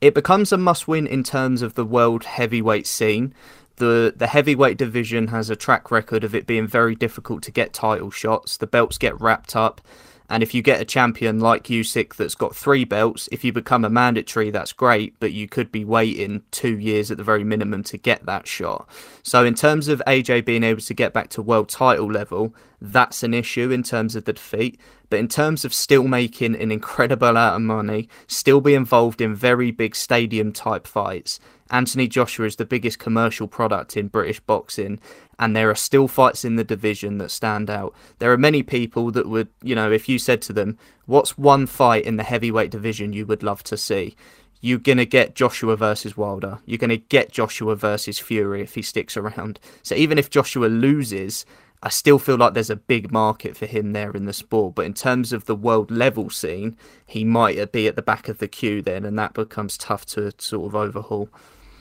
It 0.01 0.15
becomes 0.15 0.51
a 0.51 0.57
must 0.57 0.87
win 0.87 1.07
in 1.07 1.23
terms 1.23 1.61
of 1.61 1.75
the 1.75 1.85
world 1.85 2.25
heavyweight 2.25 2.87
scene. 2.87 3.33
The, 3.77 4.13
the 4.15 4.27
heavyweight 4.27 4.77
division 4.77 5.27
has 5.27 5.49
a 5.49 5.55
track 5.55 5.89
record 5.89 6.23
of 6.23 6.35
it 6.35 6.45
being 6.45 6.67
very 6.67 6.95
difficult 6.95 7.41
to 7.43 7.51
get 7.51 7.73
title 7.73 8.11
shots. 8.11 8.57
The 8.57 8.67
belts 8.67 8.97
get 8.97 9.19
wrapped 9.19 9.55
up. 9.55 9.81
And 10.29 10.41
if 10.41 10.53
you 10.53 10.61
get 10.61 10.81
a 10.81 10.85
champion 10.85 11.39
like 11.39 11.65
Usyk 11.65 12.15
that's 12.15 12.35
got 12.35 12.55
three 12.55 12.85
belts, 12.85 13.27
if 13.31 13.43
you 13.43 13.51
become 13.51 13.83
a 13.83 13.89
mandatory, 13.89 14.49
that's 14.51 14.73
great, 14.73 15.13
but 15.19 15.33
you 15.33 15.47
could 15.47 15.71
be 15.71 15.83
waiting 15.83 16.43
two 16.49 16.79
years 16.79 17.11
at 17.11 17.17
the 17.17 17.23
very 17.23 17.43
minimum 17.43 17.83
to 17.83 17.97
get 17.97 18.25
that 18.25 18.47
shot. 18.47 18.87
So, 19.21 19.45
in 19.45 19.53
terms 19.53 19.89
of 19.89 20.01
AJ 20.07 20.45
being 20.45 20.63
able 20.63 20.81
to 20.81 20.93
get 20.93 21.13
back 21.13 21.29
to 21.31 21.41
world 21.41 21.69
title 21.69 22.09
level, 22.09 22.55
that's 22.83 23.23
an 23.23 23.33
issue 23.33 23.71
in 23.71 23.81
terms 23.81 24.15
of 24.15 24.25
the 24.25 24.33
defeat. 24.33 24.79
But 25.09 25.19
in 25.19 25.27
terms 25.27 25.63
of 25.63 25.73
still 25.73 26.03
making 26.03 26.55
an 26.55 26.71
incredible 26.71 27.29
amount 27.29 27.55
of 27.55 27.61
money, 27.61 28.09
still 28.27 28.61
be 28.61 28.73
involved 28.73 29.21
in 29.21 29.33
very 29.33 29.71
big 29.71 29.95
stadium 29.95 30.51
type 30.51 30.85
fights, 30.85 31.39
Anthony 31.73 32.07
Joshua 32.07 32.45
is 32.45 32.57
the 32.57 32.65
biggest 32.65 32.99
commercial 32.99 33.47
product 33.47 33.97
in 33.97 34.07
British 34.07 34.39
boxing, 34.39 34.99
and 35.39 35.55
there 35.55 35.71
are 35.71 35.75
still 35.75 36.07
fights 36.07 36.45
in 36.45 36.55
the 36.55 36.63
division 36.63 37.17
that 37.17 37.31
stand 37.31 37.69
out. 37.69 37.95
There 38.19 38.31
are 38.31 38.37
many 38.37 38.61
people 38.61 39.09
that 39.11 39.27
would, 39.27 39.47
you 39.63 39.73
know, 39.73 39.91
if 39.91 40.07
you 40.07 40.19
said 40.19 40.41
to 40.43 40.53
them, 40.53 40.77
What's 41.05 41.37
one 41.37 41.65
fight 41.65 42.05
in 42.05 42.17
the 42.17 42.23
heavyweight 42.23 42.69
division 42.69 43.11
you 43.11 43.25
would 43.25 43.43
love 43.43 43.63
to 43.63 43.77
see? 43.77 44.15
You're 44.61 44.77
going 44.77 44.99
to 44.99 45.05
get 45.05 45.35
Joshua 45.35 45.75
versus 45.75 46.15
Wilder. 46.15 46.59
You're 46.65 46.77
going 46.77 46.89
to 46.89 46.97
get 46.97 47.31
Joshua 47.31 47.75
versus 47.75 48.19
Fury 48.19 48.61
if 48.61 48.75
he 48.75 48.81
sticks 48.81 49.17
around. 49.17 49.59
So 49.81 49.95
even 49.95 50.17
if 50.17 50.29
Joshua 50.29 50.67
loses, 50.67 51.45
I 51.85 51.89
still 51.89 52.17
feel 52.17 52.37
like 52.37 52.53
there's 52.53 52.69
a 52.69 52.77
big 52.77 53.11
market 53.11 53.57
for 53.57 53.65
him 53.65 53.91
there 53.91 54.11
in 54.11 54.25
the 54.25 54.31
sport. 54.31 54.73
But 54.75 54.85
in 54.85 54.93
terms 54.93 55.33
of 55.33 55.45
the 55.45 55.55
world 55.55 55.91
level 55.91 56.29
scene, 56.29 56.77
he 57.05 57.25
might 57.25 57.73
be 57.73 57.89
at 57.89 57.97
the 57.97 58.01
back 58.01 58.29
of 58.29 58.37
the 58.37 58.47
queue 58.47 58.81
then, 58.81 59.03
and 59.03 59.19
that 59.19 59.33
becomes 59.33 59.77
tough 59.77 60.05
to 60.07 60.31
sort 60.37 60.65
of 60.65 60.75
overhaul. 60.75 61.27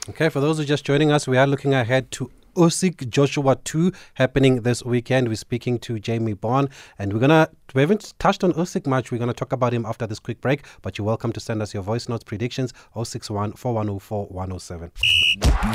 Okay, 0.08 0.28
for 0.28 0.40
those 0.40 0.56
who 0.56 0.64
are 0.64 0.66
just 0.66 0.84
joining 0.84 1.12
us, 1.12 1.28
we 1.28 1.38
are 1.38 1.46
looking 1.46 1.72
ahead 1.72 2.10
to 2.12 2.32
Usyk 2.54 3.08
Joshua 3.08 3.56
2 3.56 3.92
happening 4.14 4.62
this 4.62 4.84
weekend. 4.84 5.28
We're 5.28 5.36
speaking 5.36 5.78
to 5.80 5.98
Jamie 5.98 6.34
Bourne, 6.34 6.68
and 6.98 7.12
we're 7.12 7.20
gonna 7.20 7.48
we 7.74 7.80
haven't 7.80 8.14
touched 8.18 8.44
on 8.44 8.52
Usyk 8.52 8.86
much. 8.86 9.10
We're 9.10 9.18
gonna 9.18 9.32
talk 9.32 9.52
about 9.52 9.72
him 9.72 9.86
after 9.86 10.06
this 10.06 10.18
quick 10.18 10.40
break. 10.40 10.64
But 10.82 10.98
you're 10.98 11.06
welcome 11.06 11.32
to 11.32 11.40
send 11.40 11.62
us 11.62 11.72
your 11.72 11.82
voice 11.82 12.08
notes, 12.08 12.24
predictions 12.24 12.72
061 12.94 13.52
4104 13.52 14.26
107. 14.26 14.92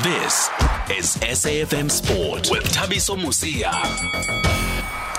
This 0.02 0.48
is 0.96 1.16
SAFM 1.16 1.90
Sport 1.90 2.48
with 2.50 2.64
Thabiso 2.72 3.16
Mosia. 3.16 3.74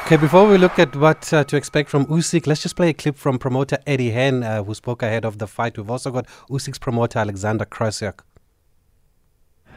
Okay, 0.06 0.18
before 0.18 0.48
we 0.48 0.58
look 0.58 0.80
at 0.80 0.96
what 0.96 1.32
uh, 1.32 1.44
to 1.44 1.56
expect 1.56 1.88
from 1.88 2.08
Usyk, 2.08 2.48
let's 2.48 2.64
just 2.64 2.76
play 2.76 2.90
a 2.90 2.94
clip 2.94 3.16
from 3.16 3.38
promoter 3.38 3.78
Eddie 3.86 4.10
Hearn, 4.10 4.42
uh, 4.42 4.64
who 4.64 4.74
spoke 4.74 5.04
ahead 5.04 5.24
of 5.24 5.38
the 5.38 5.46
fight. 5.46 5.78
We've 5.78 5.88
also 5.88 6.10
got 6.10 6.26
Usyk's 6.50 6.80
promoter 6.80 7.20
Alexander 7.20 7.66
Krassyuk. 7.66 8.22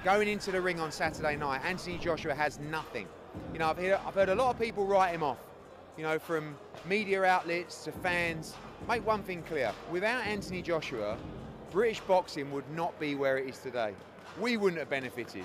Going 0.04 0.26
into 0.26 0.50
the 0.50 0.60
ring 0.60 0.80
on 0.80 0.90
Saturday 0.90 1.36
night, 1.36 1.60
Anthony 1.64 1.96
Joshua 1.96 2.34
has 2.34 2.58
nothing. 2.58 3.06
You 3.52 3.60
know, 3.60 3.68
I've 3.68 3.78
heard, 3.78 4.00
I've 4.04 4.14
heard 4.14 4.30
a 4.30 4.34
lot 4.34 4.50
of 4.50 4.60
people 4.60 4.84
write 4.84 5.14
him 5.14 5.22
off, 5.22 5.38
you 5.96 6.02
know, 6.02 6.18
from 6.18 6.56
media 6.88 7.22
outlets 7.22 7.84
to 7.84 7.92
fans. 7.92 8.56
Make 8.88 9.06
one 9.06 9.22
thing 9.22 9.44
clear 9.44 9.70
without 9.92 10.26
Anthony 10.26 10.60
Joshua, 10.60 11.16
British 11.70 12.00
boxing 12.00 12.50
would 12.50 12.68
not 12.70 12.98
be 12.98 13.14
where 13.14 13.38
it 13.38 13.48
is 13.48 13.58
today. 13.58 13.94
We 14.40 14.56
wouldn't 14.56 14.80
have 14.80 14.90
benefited. 14.90 15.44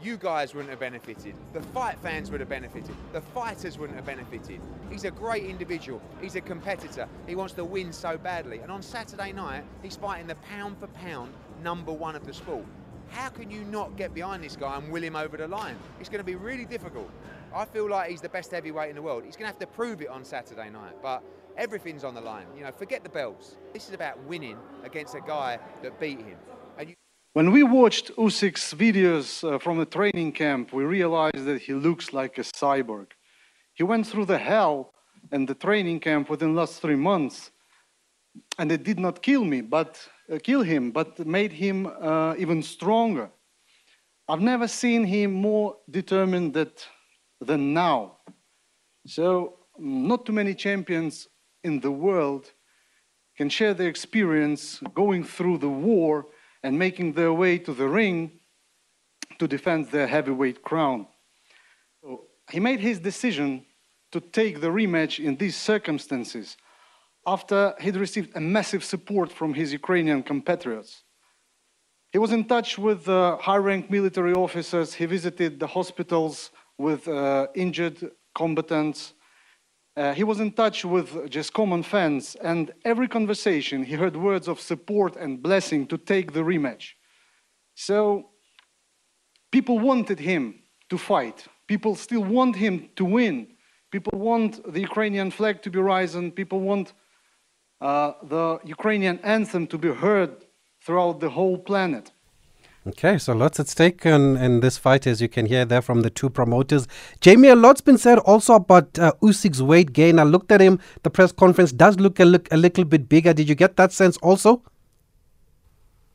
You 0.00 0.16
guys 0.18 0.54
wouldn't 0.54 0.70
have 0.70 0.78
benefited. 0.78 1.34
The 1.52 1.62
fight 1.62 1.98
fans 1.98 2.30
would 2.30 2.38
have 2.38 2.48
benefited. 2.48 2.94
The 3.12 3.22
fighters 3.22 3.76
wouldn't 3.76 3.96
have 3.96 4.06
benefited. 4.06 4.60
He's 4.88 5.04
a 5.04 5.10
great 5.10 5.46
individual. 5.46 6.00
He's 6.20 6.36
a 6.36 6.40
competitor. 6.40 7.08
He 7.26 7.34
wants 7.34 7.54
to 7.54 7.64
win 7.64 7.92
so 7.92 8.16
badly. 8.16 8.60
And 8.60 8.70
on 8.70 8.82
Saturday 8.82 9.32
night, 9.32 9.64
he's 9.82 9.96
fighting 9.96 10.28
the 10.28 10.36
pound 10.36 10.78
for 10.78 10.86
pound 10.88 11.32
number 11.60 11.92
one 11.92 12.14
of 12.14 12.24
the 12.24 12.32
sport. 12.32 12.66
How 13.10 13.28
can 13.28 13.50
you 13.50 13.64
not 13.64 13.96
get 13.96 14.14
behind 14.14 14.42
this 14.42 14.56
guy 14.56 14.76
and 14.76 14.90
will 14.90 15.02
him 15.02 15.16
over 15.16 15.36
the 15.36 15.48
line? 15.48 15.76
It's 16.00 16.08
going 16.08 16.20
to 16.20 16.24
be 16.24 16.34
really 16.34 16.64
difficult. 16.64 17.10
I 17.54 17.64
feel 17.64 17.88
like 17.88 18.10
he's 18.10 18.20
the 18.20 18.28
best 18.28 18.50
heavyweight 18.50 18.90
in 18.90 18.96
the 18.96 19.02
world. 19.02 19.24
He's 19.24 19.36
going 19.36 19.44
to 19.44 19.52
have 19.52 19.58
to 19.60 19.66
prove 19.66 20.02
it 20.02 20.08
on 20.08 20.24
Saturday 20.24 20.68
night, 20.70 20.96
but 21.02 21.22
everything's 21.56 22.04
on 22.04 22.14
the 22.14 22.20
line. 22.20 22.46
You 22.56 22.64
know, 22.64 22.72
forget 22.72 23.02
the 23.02 23.08
belts. 23.08 23.56
This 23.72 23.88
is 23.88 23.94
about 23.94 24.22
winning 24.24 24.58
against 24.84 25.14
a 25.14 25.20
guy 25.20 25.58
that 25.82 25.98
beat 25.98 26.20
him. 26.20 26.36
When 27.36 27.52
we 27.52 27.62
watched 27.62 28.16
Usyk's 28.16 28.72
videos 28.72 29.44
uh, 29.44 29.58
from 29.58 29.76
the 29.78 29.84
training 29.84 30.32
camp, 30.32 30.72
we 30.72 30.84
realized 30.84 31.44
that 31.44 31.60
he 31.60 31.74
looks 31.74 32.14
like 32.14 32.38
a 32.38 32.40
cyborg. 32.40 33.08
He 33.74 33.82
went 33.82 34.06
through 34.06 34.24
the 34.24 34.38
hell 34.38 34.94
and 35.30 35.46
the 35.46 35.54
training 35.54 36.00
camp 36.00 36.30
within 36.30 36.54
the 36.54 36.60
last 36.60 36.80
three 36.80 36.96
months, 36.96 37.50
and 38.58 38.72
it 38.72 38.84
did 38.84 38.98
not 38.98 39.20
kill 39.20 39.44
me, 39.44 39.60
but 39.60 40.08
kill 40.42 40.62
him, 40.62 40.90
but 40.90 41.18
made 41.26 41.52
him 41.52 41.86
uh, 41.86 42.34
even 42.38 42.62
stronger. 42.62 43.30
I've 44.28 44.40
never 44.40 44.66
seen 44.66 45.04
him 45.04 45.32
more 45.32 45.76
determined 45.88 46.54
that, 46.54 46.86
than 47.40 47.72
now. 47.72 48.18
So, 49.06 49.58
not 49.78 50.26
too 50.26 50.32
many 50.32 50.54
champions 50.54 51.28
in 51.62 51.80
the 51.80 51.90
world 51.90 52.52
can 53.36 53.48
share 53.48 53.74
their 53.74 53.88
experience 53.88 54.80
going 54.94 55.22
through 55.22 55.58
the 55.58 55.68
war 55.68 56.26
and 56.62 56.78
making 56.78 57.12
their 57.12 57.32
way 57.32 57.58
to 57.58 57.74
the 57.74 57.86
ring 57.86 58.40
to 59.38 59.46
defend 59.46 59.90
their 59.90 60.06
heavyweight 60.06 60.62
crown. 60.62 61.06
So 62.02 62.24
he 62.50 62.60
made 62.60 62.80
his 62.80 62.98
decision 62.98 63.66
to 64.12 64.20
take 64.20 64.60
the 64.60 64.68
rematch 64.68 65.22
in 65.22 65.36
these 65.36 65.56
circumstances 65.56 66.56
after 67.26 67.74
he'd 67.80 67.96
received 67.96 68.36
a 68.36 68.40
massive 68.40 68.84
support 68.84 69.32
from 69.32 69.52
his 69.52 69.72
Ukrainian 69.72 70.22
compatriots. 70.22 71.02
He 72.12 72.18
was 72.18 72.32
in 72.32 72.44
touch 72.44 72.78
with 72.78 73.08
uh, 73.08 73.36
high 73.38 73.56
ranked 73.56 73.90
military 73.90 74.32
officers, 74.32 74.94
he 74.94 75.06
visited 75.06 75.58
the 75.58 75.66
hospitals 75.66 76.50
with 76.78 77.08
uh, 77.08 77.48
injured 77.54 77.98
combatants. 78.34 79.14
Uh, 79.96 80.12
he 80.12 80.24
was 80.24 80.40
in 80.40 80.52
touch 80.52 80.84
with 80.84 81.28
just 81.28 81.52
common 81.52 81.82
fans, 81.82 82.36
and 82.42 82.72
every 82.84 83.08
conversation 83.08 83.82
he 83.82 83.94
heard 83.94 84.14
words 84.14 84.46
of 84.46 84.60
support 84.60 85.16
and 85.16 85.42
blessing 85.42 85.86
to 85.86 85.98
take 85.98 86.32
the 86.32 86.40
rematch. 86.40 86.92
So 87.74 88.30
people 89.50 89.78
wanted 89.78 90.20
him 90.20 90.62
to 90.90 90.98
fight. 90.98 91.46
People 91.66 91.94
still 91.96 92.24
want 92.24 92.54
him 92.56 92.90
to 92.96 93.04
win. 93.04 93.48
People 93.90 94.18
want 94.18 94.72
the 94.72 94.80
Ukrainian 94.80 95.30
flag 95.30 95.62
to 95.62 95.70
be 95.70 95.80
risen. 95.80 96.30
People 96.30 96.60
want 96.60 96.92
uh, 97.80 98.12
the 98.22 98.58
Ukrainian 98.64 99.18
anthem 99.20 99.66
to 99.68 99.78
be 99.78 99.92
heard 99.92 100.30
throughout 100.84 101.20
the 101.20 101.30
whole 101.30 101.58
planet. 101.58 102.12
Okay, 102.86 103.18
so 103.18 103.32
lots 103.32 103.58
at 103.58 103.66
stake 103.66 104.06
in, 104.06 104.36
in 104.36 104.60
this 104.60 104.78
fight, 104.78 105.08
as 105.08 105.20
you 105.20 105.28
can 105.28 105.46
hear 105.46 105.64
there 105.64 105.82
from 105.82 106.02
the 106.02 106.10
two 106.10 106.30
promoters. 106.30 106.86
Jamie, 107.20 107.48
a 107.48 107.56
lot's 107.56 107.80
been 107.80 107.98
said 107.98 108.18
also 108.20 108.54
about 108.54 108.96
uh, 108.96 109.12
Usyk's 109.20 109.60
weight 109.60 109.92
gain. 109.92 110.20
I 110.20 110.22
looked 110.22 110.52
at 110.52 110.60
him, 110.60 110.78
the 111.02 111.10
press 111.10 111.32
conference 111.32 111.72
does 111.72 111.98
look 111.98 112.20
a, 112.20 112.24
look 112.24 112.46
a 112.52 112.56
little 112.56 112.84
bit 112.84 113.08
bigger. 113.08 113.34
Did 113.34 113.48
you 113.48 113.56
get 113.56 113.76
that 113.76 113.90
sense 113.92 114.16
also? 114.18 114.62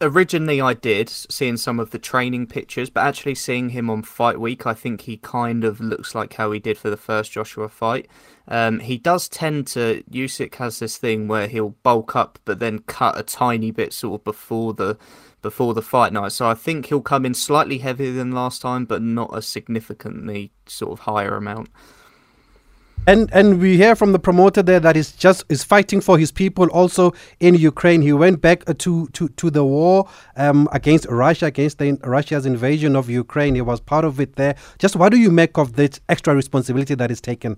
Originally 0.02 0.60
I 0.60 0.74
did, 0.74 1.10
seeing 1.10 1.58
some 1.58 1.80
of 1.80 1.92
the 1.92 2.00
training 2.00 2.48
pictures, 2.48 2.90
but 2.90 3.06
actually 3.06 3.36
seeing 3.36 3.70
him 3.70 3.90
on 3.90 4.04
fight 4.04 4.40
week, 4.40 4.66
I 4.66 4.74
think 4.74 5.02
he 5.02 5.18
kind 5.18 5.64
of 5.64 5.80
looks 5.80 6.16
like 6.16 6.34
how 6.34 6.52
he 6.52 6.60
did 6.60 6.78
for 6.78 6.90
the 6.90 6.98
first 6.98 7.32
Joshua 7.32 7.70
fight. 7.70 8.08
Um, 8.48 8.80
he 8.80 8.98
does 8.98 9.30
tend 9.30 9.68
to, 9.68 10.04
Usyk 10.12 10.56
has 10.56 10.80
this 10.80 10.98
thing 10.98 11.28
where 11.28 11.48
he'll 11.48 11.76
bulk 11.84 12.16
up, 12.16 12.40
but 12.44 12.60
then 12.60 12.80
cut 12.80 13.18
a 13.18 13.24
tiny 13.24 13.72
bit 13.72 13.94
sort 13.94 14.22
of 14.22 14.24
before 14.26 14.74
the 14.74 14.98
before 15.42 15.74
the 15.74 15.82
fight 15.82 16.14
night. 16.14 16.32
So 16.32 16.48
I 16.48 16.54
think 16.54 16.86
he'll 16.86 17.02
come 17.02 17.26
in 17.26 17.34
slightly 17.34 17.80
heavier 17.80 18.12
than 18.12 18.32
last 18.32 18.62
time, 18.62 18.86
but 18.86 19.02
not 19.02 19.36
a 19.36 19.42
significantly 19.42 20.52
sort 20.68 20.92
of 20.92 21.00
higher 21.00 21.36
amount. 21.36 21.70
And 23.08 23.32
and 23.34 23.60
we 23.60 23.78
hear 23.78 23.96
from 23.96 24.12
the 24.12 24.20
promoter 24.20 24.62
there 24.62 24.80
that 24.80 24.96
is 24.96 25.12
just 25.12 25.44
is 25.50 25.64
fighting 25.64 26.02
for 26.02 26.20
his 26.20 26.32
people 26.32 26.68
also 26.68 27.14
in 27.40 27.56
Ukraine. 27.56 28.04
He 28.04 28.14
went 28.14 28.42
back 28.42 28.70
uh, 28.70 28.76
to 28.78 29.08
to, 29.08 29.28
to 29.28 29.50
the 29.50 29.66
war 29.66 30.08
um, 30.38 30.70
against 30.72 31.08
Russia, 31.08 31.48
against 31.48 31.80
the, 31.80 31.98
Russia's 32.04 32.46
invasion 32.46 32.96
of 32.96 33.10
Ukraine. 33.10 33.56
He 33.56 33.62
was 33.62 33.80
part 33.80 34.06
of 34.06 34.20
it 34.20 34.36
there. 34.36 34.56
Just 34.78 34.96
what 34.96 35.10
do 35.10 35.18
you 35.18 35.32
make 35.32 35.58
of 35.58 35.74
this 35.74 36.00
extra 36.10 36.36
responsibility 36.36 36.94
that 36.94 37.10
is 37.10 37.22
taken? 37.22 37.58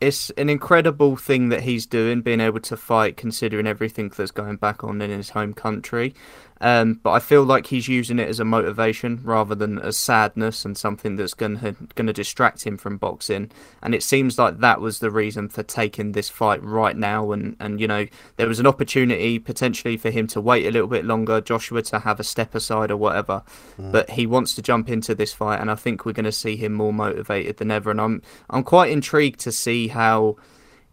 it's 0.00 0.30
an 0.30 0.48
incredible 0.48 1.16
thing 1.16 1.48
that 1.48 1.62
he's 1.62 1.84
doing, 1.84 2.20
being 2.20 2.40
able 2.40 2.60
to 2.60 2.76
fight, 2.76 3.16
considering 3.16 3.66
everything 3.66 4.10
that's 4.16 4.30
going 4.30 4.56
back 4.56 4.84
on 4.84 5.02
in 5.02 5.10
his 5.10 5.30
home 5.30 5.52
country. 5.52 6.14
Um, 6.60 6.94
but 7.02 7.12
I 7.12 7.20
feel 7.20 7.44
like 7.44 7.68
he's 7.68 7.88
using 7.88 8.18
it 8.18 8.28
as 8.28 8.40
a 8.40 8.44
motivation 8.44 9.20
rather 9.22 9.54
than 9.54 9.78
as 9.78 9.96
sadness 9.96 10.64
and 10.64 10.76
something 10.76 11.16
that's 11.16 11.34
going 11.34 11.60
to 11.60 11.72
going 11.94 12.06
to 12.06 12.12
distract 12.12 12.64
him 12.64 12.76
from 12.76 12.96
boxing. 12.96 13.50
And 13.82 13.94
it 13.94 14.02
seems 14.02 14.38
like 14.38 14.58
that 14.58 14.80
was 14.80 14.98
the 14.98 15.10
reason 15.10 15.48
for 15.48 15.62
taking 15.62 16.12
this 16.12 16.28
fight 16.28 16.62
right 16.62 16.96
now. 16.96 17.32
And 17.32 17.56
and 17.60 17.80
you 17.80 17.86
know 17.86 18.06
there 18.36 18.48
was 18.48 18.60
an 18.60 18.66
opportunity 18.66 19.38
potentially 19.38 19.96
for 19.96 20.10
him 20.10 20.26
to 20.28 20.40
wait 20.40 20.66
a 20.66 20.70
little 20.70 20.88
bit 20.88 21.04
longer, 21.04 21.40
Joshua 21.40 21.82
to 21.82 22.00
have 22.00 22.18
a 22.18 22.24
step 22.24 22.54
aside 22.54 22.90
or 22.90 22.96
whatever. 22.96 23.42
Mm. 23.80 23.92
But 23.92 24.10
he 24.10 24.26
wants 24.26 24.54
to 24.54 24.62
jump 24.62 24.88
into 24.88 25.14
this 25.14 25.32
fight, 25.32 25.60
and 25.60 25.70
I 25.70 25.74
think 25.74 26.04
we're 26.04 26.12
going 26.12 26.24
to 26.24 26.32
see 26.32 26.56
him 26.56 26.72
more 26.72 26.92
motivated 26.92 27.58
than 27.58 27.70
ever. 27.70 27.90
And 27.90 28.00
I'm 28.00 28.22
I'm 28.50 28.64
quite 28.64 28.90
intrigued 28.90 29.40
to 29.40 29.52
see 29.52 29.88
how 29.88 30.36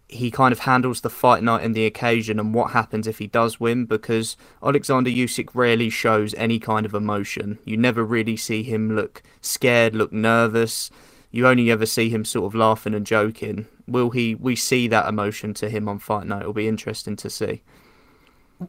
he 0.07 0.29
kind 0.29 0.51
of 0.51 0.59
handles 0.59 1.01
the 1.01 1.09
fight 1.09 1.41
night 1.43 1.63
and 1.63 1.73
the 1.73 1.85
occasion 1.85 2.39
and 2.39 2.53
what 2.53 2.71
happens 2.71 3.07
if 3.07 3.17
he 3.17 3.27
does 3.27 3.59
win 3.59 3.85
because 3.85 4.37
Alexander 4.63 5.09
Usyk 5.09 5.49
rarely 5.53 5.89
shows 5.89 6.33
any 6.35 6.59
kind 6.59 6.85
of 6.85 6.93
emotion. 6.93 7.57
You 7.65 7.77
never 7.77 8.03
really 8.03 8.37
see 8.37 8.61
him 8.61 8.95
look 8.95 9.23
scared, 9.41 9.95
look 9.95 10.13
nervous. 10.13 10.91
You 11.31 11.47
only 11.47 11.71
ever 11.71 11.85
see 11.85 12.09
him 12.09 12.23
sort 12.23 12.45
of 12.45 12.55
laughing 12.55 12.93
and 12.93 13.05
joking. 13.05 13.67
Will 13.87 14.11
he 14.11 14.35
we 14.35 14.55
see 14.55 14.87
that 14.87 15.07
emotion 15.07 15.53
to 15.55 15.69
him 15.69 15.89
on 15.89 15.99
fight 15.99 16.27
night? 16.27 16.41
It'll 16.41 16.53
be 16.53 16.67
interesting 16.67 17.15
to 17.17 17.29
see. 17.29 17.63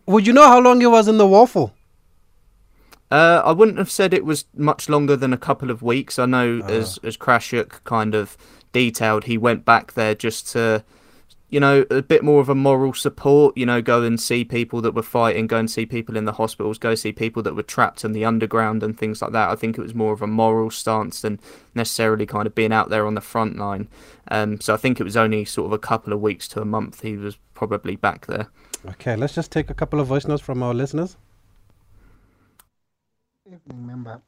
Would 0.06 0.26
you 0.26 0.32
know 0.32 0.48
how 0.48 0.60
long 0.60 0.80
he 0.80 0.86
was 0.86 1.06
in 1.06 1.18
the 1.18 1.26
war 1.26 1.46
for? 1.46 1.72
Uh, 3.08 3.40
I 3.44 3.52
wouldn't 3.52 3.78
have 3.78 3.90
said 3.90 4.12
it 4.12 4.24
was 4.24 4.46
much 4.56 4.88
longer 4.88 5.16
than 5.16 5.32
a 5.32 5.38
couple 5.38 5.70
of 5.70 5.80
weeks. 5.80 6.18
I 6.18 6.26
know 6.26 6.60
uh. 6.60 6.68
as 6.68 6.98
as 7.04 7.16
Krassyuk 7.16 7.84
kind 7.84 8.14
of 8.14 8.36
detailed, 8.72 9.24
he 9.24 9.38
went 9.38 9.64
back 9.64 9.92
there 9.92 10.14
just 10.14 10.48
to 10.52 10.82
you 11.48 11.60
know, 11.60 11.84
a 11.90 12.02
bit 12.02 12.24
more 12.24 12.40
of 12.40 12.48
a 12.48 12.54
moral 12.54 12.92
support, 12.92 13.56
you 13.56 13.64
know, 13.64 13.80
go 13.80 14.02
and 14.02 14.20
see 14.20 14.44
people 14.44 14.80
that 14.80 14.94
were 14.94 15.02
fighting, 15.02 15.46
go 15.46 15.58
and 15.58 15.70
see 15.70 15.86
people 15.86 16.16
in 16.16 16.24
the 16.24 16.32
hospitals, 16.32 16.76
go 16.76 16.94
see 16.96 17.12
people 17.12 17.42
that 17.44 17.54
were 17.54 17.62
trapped 17.62 18.04
in 18.04 18.12
the 18.12 18.24
underground 18.24 18.82
and 18.82 18.98
things 18.98 19.22
like 19.22 19.30
that. 19.32 19.50
I 19.50 19.54
think 19.54 19.78
it 19.78 19.82
was 19.82 19.94
more 19.94 20.12
of 20.12 20.22
a 20.22 20.26
moral 20.26 20.70
stance 20.70 21.20
than 21.20 21.38
necessarily 21.74 22.26
kind 22.26 22.46
of 22.46 22.54
being 22.54 22.72
out 22.72 22.88
there 22.88 23.06
on 23.06 23.14
the 23.14 23.20
front 23.20 23.56
line. 23.56 23.88
Um, 24.28 24.60
so 24.60 24.74
I 24.74 24.76
think 24.76 24.98
it 24.98 25.04
was 25.04 25.16
only 25.16 25.44
sort 25.44 25.66
of 25.66 25.72
a 25.72 25.78
couple 25.78 26.12
of 26.12 26.20
weeks 26.20 26.48
to 26.48 26.60
a 26.60 26.64
month 26.64 27.02
he 27.02 27.16
was 27.16 27.38
probably 27.54 27.94
back 27.94 28.26
there. 28.26 28.48
Okay, 28.84 29.14
let's 29.14 29.34
just 29.34 29.52
take 29.52 29.70
a 29.70 29.74
couple 29.74 30.00
of 30.00 30.08
voice 30.08 30.26
notes 30.26 30.42
from 30.42 30.62
our 30.64 30.74
listeners. 30.74 31.16
Evening, 33.46 33.86
member. 33.86 34.20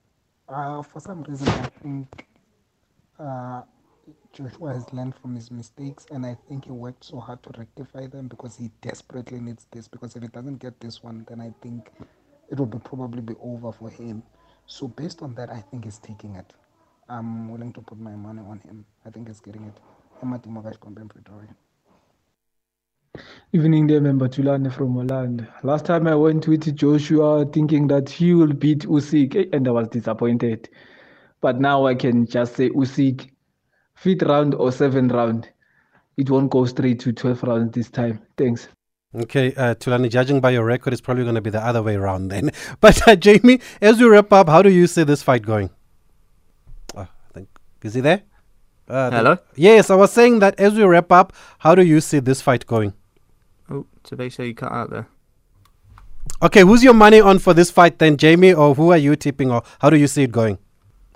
Uh, 0.49 0.83
for 0.83 1.01
some 1.01 1.25
reason, 1.25 1.49
I 1.49 1.67
think 1.83 2.27
uh, 3.19 3.63
Joshua 4.39 4.73
has 4.73 4.93
learned 4.93 5.17
from 5.17 5.35
his 5.35 5.51
mistakes, 5.51 6.07
and 6.13 6.25
I 6.25 6.37
think 6.49 6.67
he 6.67 6.71
worked 6.71 7.05
so 7.05 7.19
hard 7.19 7.43
to 7.43 7.51
rectify 7.59 8.07
them 8.07 8.29
because 8.29 8.57
he 8.57 8.71
desperately 8.83 9.41
needs 9.41 9.67
this. 9.73 9.89
Because 9.89 10.15
if 10.15 10.23
he 10.23 10.29
doesn't 10.29 10.59
get 10.59 10.79
this 10.79 11.03
one, 11.03 11.27
then 11.29 11.41
I 11.41 11.53
think 11.61 11.91
it 12.49 12.57
will 12.57 12.67
be 12.67 12.79
probably 12.79 13.21
be 13.21 13.35
over 13.43 13.73
for 13.73 13.91
him. 13.91 14.23
So 14.67 14.87
based 14.87 15.23
on 15.23 15.35
that, 15.35 15.51
I 15.51 15.61
think 15.61 15.87
he's 15.87 15.99
taking 15.99 16.37
it. 16.37 16.53
I'm 17.09 17.51
willing 17.51 17.73
to 17.73 17.81
put 17.81 17.99
my 17.99 18.15
money 18.15 18.41
on 18.41 18.61
him. 18.61 18.85
I 19.05 19.11
think 19.11 19.27
he's 19.27 19.41
getting 19.41 19.65
it. 19.65 19.75
Pretoria. 21.09 21.57
Evening 23.53 23.89
there, 23.89 24.01
member 24.01 24.29
Tulani 24.29 24.73
from 24.73 24.95
Holland. 24.95 25.49
Last 25.65 25.85
time 25.85 26.07
I 26.07 26.15
went 26.15 26.47
with 26.47 26.77
Joshua 26.77 27.45
thinking 27.45 27.89
that 27.89 28.09
he 28.09 28.35
will 28.35 28.53
beat 28.53 28.87
Usyk, 28.87 29.35
eh, 29.35 29.47
and 29.53 29.67
I 29.67 29.73
was 29.73 29.89
disappointed. 29.89 30.69
But 31.41 31.61
now 31.61 31.87
I 31.87 31.97
can 31.97 32.25
just 32.25 32.55
say 32.55 32.69
Usyk 32.71 33.31
fifth 34.01 34.23
round 34.23 34.55
or 34.55 34.73
seventh 34.73 35.13
round. 35.13 35.49
It 36.17 36.31
won't 36.31 36.51
go 36.51 36.65
straight 36.65 37.01
to 37.01 37.13
12 37.13 37.43
rounds 37.45 37.75
this 37.75 37.91
time. 37.91 38.21
Thanks. 38.37 38.69
Okay, 39.15 39.55
uh, 39.55 39.75
Tulani, 39.75 40.11
judging 40.11 40.41
by 40.41 40.51
your 40.51 40.65
record, 40.65 40.93
it's 40.93 41.01
probably 41.01 41.23
going 41.23 41.35
to 41.35 41.41
be 41.41 41.51
the 41.51 41.65
other 41.65 41.83
way 41.83 41.95
around 41.95 42.29
then. 42.29 42.51
But 42.81 43.07
uh, 43.09 43.17
Jamie, 43.17 43.61
as 43.81 43.99
we 43.99 44.07
wrap 44.07 44.33
up, 44.33 44.49
how 44.49 44.63
do 44.63 44.71
you 44.71 44.87
see 44.87 45.05
this 45.05 45.23
fight 45.23 45.43
going? 45.43 45.71
Oh, 46.95 47.01
I 47.03 47.09
think 47.33 47.49
is 47.83 47.95
he 47.95 48.01
there? 48.01 48.23
Uh, 48.89 49.11
Hello. 49.11 49.35
The, 49.35 49.63
yes, 49.63 49.91
I 49.91 49.95
was 49.95 50.13
saying 50.13 50.41
that 50.41 50.59
as 50.61 50.75
we 50.75 50.83
wrap 50.83 51.11
up, 51.11 51.33
how 51.59 51.75
do 51.75 51.83
you 51.83 52.01
see 52.01 52.19
this 52.19 52.43
fight 52.43 52.67
going? 52.67 52.93
Oh, 53.71 53.87
so 54.05 54.17
basically 54.17 54.49
you 54.49 54.55
cut 54.55 54.73
out 54.73 54.91
there. 54.91 55.07
Okay, 56.43 56.61
who's 56.61 56.85
your 56.85 56.95
money 56.95 57.21
on 57.21 57.39
for 57.39 57.55
this 57.55 57.71
fight 57.71 57.99
then, 57.99 58.17
Jamie, 58.17 58.53
or 58.53 58.75
who 58.75 58.93
are 58.93 58.99
you 58.99 59.17
tipping, 59.17 59.51
or 59.51 59.63
how 59.81 59.91
do 59.91 59.97
you 59.97 60.07
see 60.07 60.25
it 60.25 60.33
going? 60.33 60.59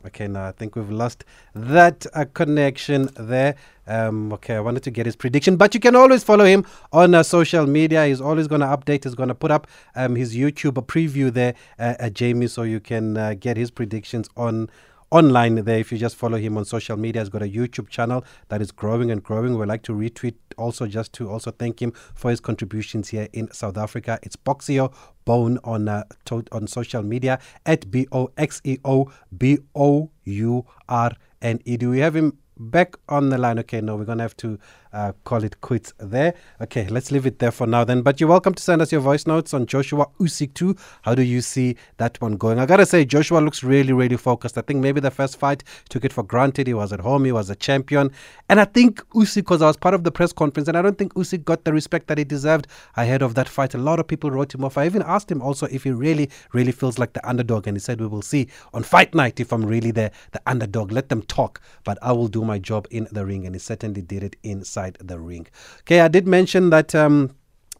Okay, 0.04 0.26
now 0.26 0.48
I 0.48 0.52
think 0.52 0.74
we've 0.74 0.90
lost 0.90 1.24
that 1.54 2.06
uh, 2.12 2.24
connection 2.34 3.08
there. 3.14 3.54
Um, 3.86 4.32
okay, 4.32 4.56
I 4.56 4.60
wanted 4.60 4.82
to 4.84 4.90
get 4.90 5.06
his 5.06 5.14
prediction, 5.14 5.56
but 5.56 5.74
you 5.74 5.80
can 5.80 5.94
always 5.94 6.24
follow 6.24 6.44
him 6.44 6.66
on 6.92 7.14
uh, 7.14 7.22
social 7.22 7.66
media. 7.66 8.06
He's 8.06 8.20
always 8.20 8.48
going 8.48 8.62
to 8.62 8.66
update. 8.66 9.04
He's 9.04 9.14
going 9.14 9.28
to 9.28 9.34
put 9.34 9.52
up 9.52 9.68
um, 9.94 10.16
his 10.16 10.34
YouTube 10.34 10.74
preview 10.86 11.32
there, 11.32 11.54
uh, 11.78 12.10
Jamie, 12.10 12.48
so 12.48 12.62
you 12.62 12.80
can 12.80 13.16
uh, 13.16 13.34
get 13.38 13.56
his 13.56 13.70
predictions 13.70 14.28
on 14.36 14.70
online 15.12 15.56
there. 15.64 15.78
If 15.78 15.92
you 15.92 15.98
just 15.98 16.16
follow 16.16 16.38
him 16.38 16.56
on 16.56 16.64
social 16.64 16.96
media, 16.96 17.22
he's 17.22 17.28
got 17.28 17.42
a 17.42 17.48
YouTube 17.48 17.88
channel 17.88 18.24
that 18.48 18.62
is 18.62 18.72
growing 18.72 19.10
and 19.10 19.22
growing. 19.22 19.58
We'd 19.58 19.68
like 19.68 19.82
to 19.82 19.92
retweet 19.92 20.34
also 20.56 20.86
just 20.86 21.12
to 21.14 21.30
also 21.30 21.50
thank 21.50 21.80
him 21.80 21.92
for 22.14 22.30
his 22.30 22.40
contributions 22.40 23.10
here 23.10 23.28
in 23.32 23.52
South 23.52 23.76
Africa. 23.76 24.18
It's 24.22 24.36
Boxeo 24.36 24.92
Bourne 25.24 25.58
on 25.64 25.88
uh, 25.88 26.04
to- 26.24 26.44
on 26.50 26.66
social 26.66 27.02
media 27.02 27.38
at 27.66 27.90
B 27.90 28.06
O 28.10 28.30
X 28.36 28.60
E 28.64 28.78
O 28.84 29.12
B 29.36 29.58
O 29.74 30.10
U 30.24 30.64
R 30.88 31.12
N 31.42 31.60
E. 31.64 31.76
Do 31.76 31.90
we 31.90 31.98
have 31.98 32.16
him 32.16 32.38
back 32.58 32.96
on 33.08 33.28
the 33.28 33.38
line? 33.38 33.58
Okay, 33.58 33.80
no, 33.80 33.96
we're 33.96 34.04
gonna 34.04 34.22
have 34.24 34.36
to 34.38 34.58
uh, 34.92 35.12
call 35.24 35.42
it 35.44 35.60
quits 35.60 35.92
there. 35.98 36.34
Okay, 36.60 36.86
let's 36.88 37.10
leave 37.10 37.26
it 37.26 37.38
there 37.38 37.50
for 37.50 37.66
now 37.66 37.84
then. 37.84 38.02
But 38.02 38.20
you're 38.20 38.28
welcome 38.28 38.54
to 38.54 38.62
send 38.62 38.82
us 38.82 38.92
your 38.92 39.00
voice 39.00 39.26
notes 39.26 39.54
on 39.54 39.66
Joshua 39.66 40.06
Usyk 40.20 40.54
too. 40.54 40.76
How 41.02 41.14
do 41.14 41.22
you 41.22 41.40
see 41.40 41.76
that 41.96 42.20
one 42.20 42.36
going? 42.36 42.58
I 42.58 42.66
gotta 42.66 42.86
say, 42.86 43.04
Joshua 43.04 43.38
looks 43.38 43.62
really, 43.62 43.92
really 43.92 44.16
focused. 44.16 44.58
I 44.58 44.60
think 44.60 44.80
maybe 44.80 45.00
the 45.00 45.10
first 45.10 45.38
fight 45.38 45.64
took 45.88 46.04
it 46.04 46.12
for 46.12 46.22
granted. 46.22 46.66
He 46.66 46.74
was 46.74 46.92
at 46.92 47.00
home, 47.00 47.24
he 47.24 47.32
was 47.32 47.48
a 47.50 47.56
champion. 47.56 48.10
And 48.48 48.60
I 48.60 48.64
think 48.64 49.00
Usyk, 49.10 49.36
because 49.36 49.62
I 49.62 49.66
was 49.66 49.76
part 49.76 49.94
of 49.94 50.04
the 50.04 50.12
press 50.12 50.32
conference, 50.32 50.68
and 50.68 50.76
I 50.76 50.82
don't 50.82 50.98
think 50.98 51.14
Usyk 51.14 51.44
got 51.44 51.64
the 51.64 51.72
respect 51.72 52.08
that 52.08 52.18
he 52.18 52.24
deserved 52.24 52.66
ahead 52.96 53.22
of 53.22 53.34
that 53.34 53.48
fight. 53.48 53.74
A 53.74 53.78
lot 53.78 53.98
of 53.98 54.06
people 54.06 54.30
wrote 54.30 54.54
him 54.54 54.64
off. 54.64 54.76
I 54.76 54.84
even 54.84 55.02
asked 55.02 55.30
him 55.30 55.40
also 55.40 55.66
if 55.66 55.84
he 55.84 55.90
really, 55.90 56.28
really 56.52 56.72
feels 56.72 56.98
like 56.98 57.14
the 57.14 57.26
underdog. 57.26 57.66
And 57.66 57.76
he 57.76 57.80
said, 57.80 58.00
We 58.00 58.06
will 58.06 58.22
see 58.22 58.48
on 58.74 58.82
fight 58.82 59.14
night 59.14 59.40
if 59.40 59.52
I'm 59.52 59.64
really 59.64 59.90
the, 59.90 60.10
the 60.32 60.40
underdog. 60.46 60.92
Let 60.92 61.08
them 61.08 61.22
talk, 61.22 61.60
but 61.84 61.98
I 62.02 62.12
will 62.12 62.28
do 62.28 62.44
my 62.44 62.58
job 62.58 62.86
in 62.90 63.08
the 63.10 63.24
ring. 63.24 63.46
And 63.46 63.54
he 63.54 63.58
certainly 63.58 64.02
did 64.02 64.22
it 64.22 64.36
inside 64.42 64.81
inside 64.82 64.98
the 65.00 65.18
ring. 65.18 65.46
Okay, 65.80 66.00
I 66.00 66.08
did 66.08 66.26
mention 66.26 66.70
that. 66.70 66.94
Um, 66.94 67.34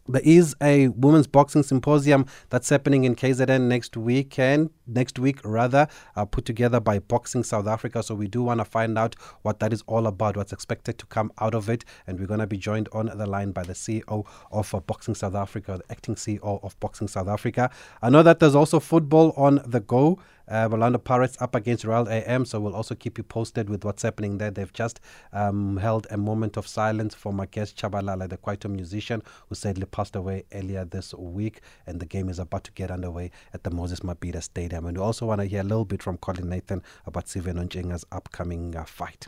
there 0.05 0.21
is 0.25 0.53
a 0.61 0.89
women's 0.89 1.27
boxing 1.27 1.63
symposium 1.63 2.25
that's 2.49 2.67
happening 2.67 3.05
in 3.05 3.15
KZN 3.15 3.61
next 3.69 3.95
weekend, 3.95 4.69
next 4.85 5.17
week 5.17 5.39
rather, 5.45 5.87
uh, 6.17 6.25
put 6.25 6.43
together 6.43 6.81
by 6.81 6.99
Boxing 6.99 7.41
South 7.41 7.67
Africa. 7.67 8.03
So 8.03 8.13
we 8.13 8.27
do 8.27 8.43
want 8.43 8.59
to 8.59 8.65
find 8.65 8.97
out 8.97 9.15
what 9.43 9.61
that 9.61 9.71
is 9.71 9.81
all 9.87 10.05
about, 10.07 10.35
what's 10.35 10.51
expected 10.51 10.97
to 10.97 11.05
come 11.05 11.31
out 11.39 11.55
of 11.55 11.69
it, 11.69 11.85
and 12.05 12.19
we're 12.19 12.27
going 12.27 12.41
to 12.41 12.47
be 12.47 12.57
joined 12.57 12.89
on 12.91 13.05
the 13.17 13.25
line 13.25 13.53
by 13.53 13.63
the 13.63 13.71
CEO 13.71 14.25
of 14.51 14.75
uh, 14.75 14.81
Boxing 14.81 15.15
South 15.15 15.35
Africa, 15.35 15.79
the 15.81 15.89
acting 15.89 16.15
CEO 16.15 16.61
of 16.61 16.77
Boxing 16.81 17.07
South 17.07 17.29
Africa. 17.29 17.71
I 18.01 18.09
know 18.09 18.23
that 18.23 18.41
there's 18.41 18.55
also 18.55 18.81
football 18.81 19.31
on 19.37 19.61
the 19.65 19.79
go. 19.79 20.19
Uh, 20.47 20.67
Orlando 20.71 20.99
Pirates 20.99 21.37
up 21.41 21.55
against 21.55 21.85
Royal 21.85 22.09
AM, 22.09 22.45
so 22.45 22.59
we'll 22.59 22.75
also 22.75 22.95
keep 22.95 23.17
you 23.17 23.23
posted 23.23 23.69
with 23.69 23.85
what's 23.85 24.03
happening 24.03 24.37
there. 24.37 24.51
They've 24.51 24.73
just 24.73 24.99
um, 25.31 25.77
held 25.77 26.07
a 26.09 26.17
moment 26.17 26.57
of 26.57 26.67
silence 26.67 27.15
for 27.15 27.31
my 27.31 27.45
guest 27.45 27.77
Chabalala, 27.77 28.29
the 28.29 28.37
Kwaito 28.37 28.69
musician, 28.69 29.21
who 29.47 29.55
sadly 29.55 29.85
passed 29.85 30.15
away 30.15 30.43
earlier 30.53 30.85
this 30.85 31.13
week, 31.13 31.61
and 31.87 31.99
the 31.99 32.05
game 32.05 32.29
is 32.29 32.39
about 32.39 32.63
to 32.65 32.71
get 32.73 32.91
underway 32.91 33.31
at 33.53 33.63
the 33.63 33.71
Moses 33.71 34.01
Mabhida 34.01 34.43
Stadium. 34.43 34.85
And 34.85 34.97
we 34.97 35.03
also 35.03 35.25
want 35.25 35.41
to 35.41 35.47
hear 35.47 35.61
a 35.61 35.63
little 35.63 35.85
bit 35.85 36.03
from 36.03 36.17
Colin 36.17 36.49
Nathan 36.49 36.83
about 37.05 37.27
Steven 37.27 37.57
Onjenga's 37.57 38.05
upcoming 38.11 38.75
uh, 38.75 38.83
fight. 38.83 39.27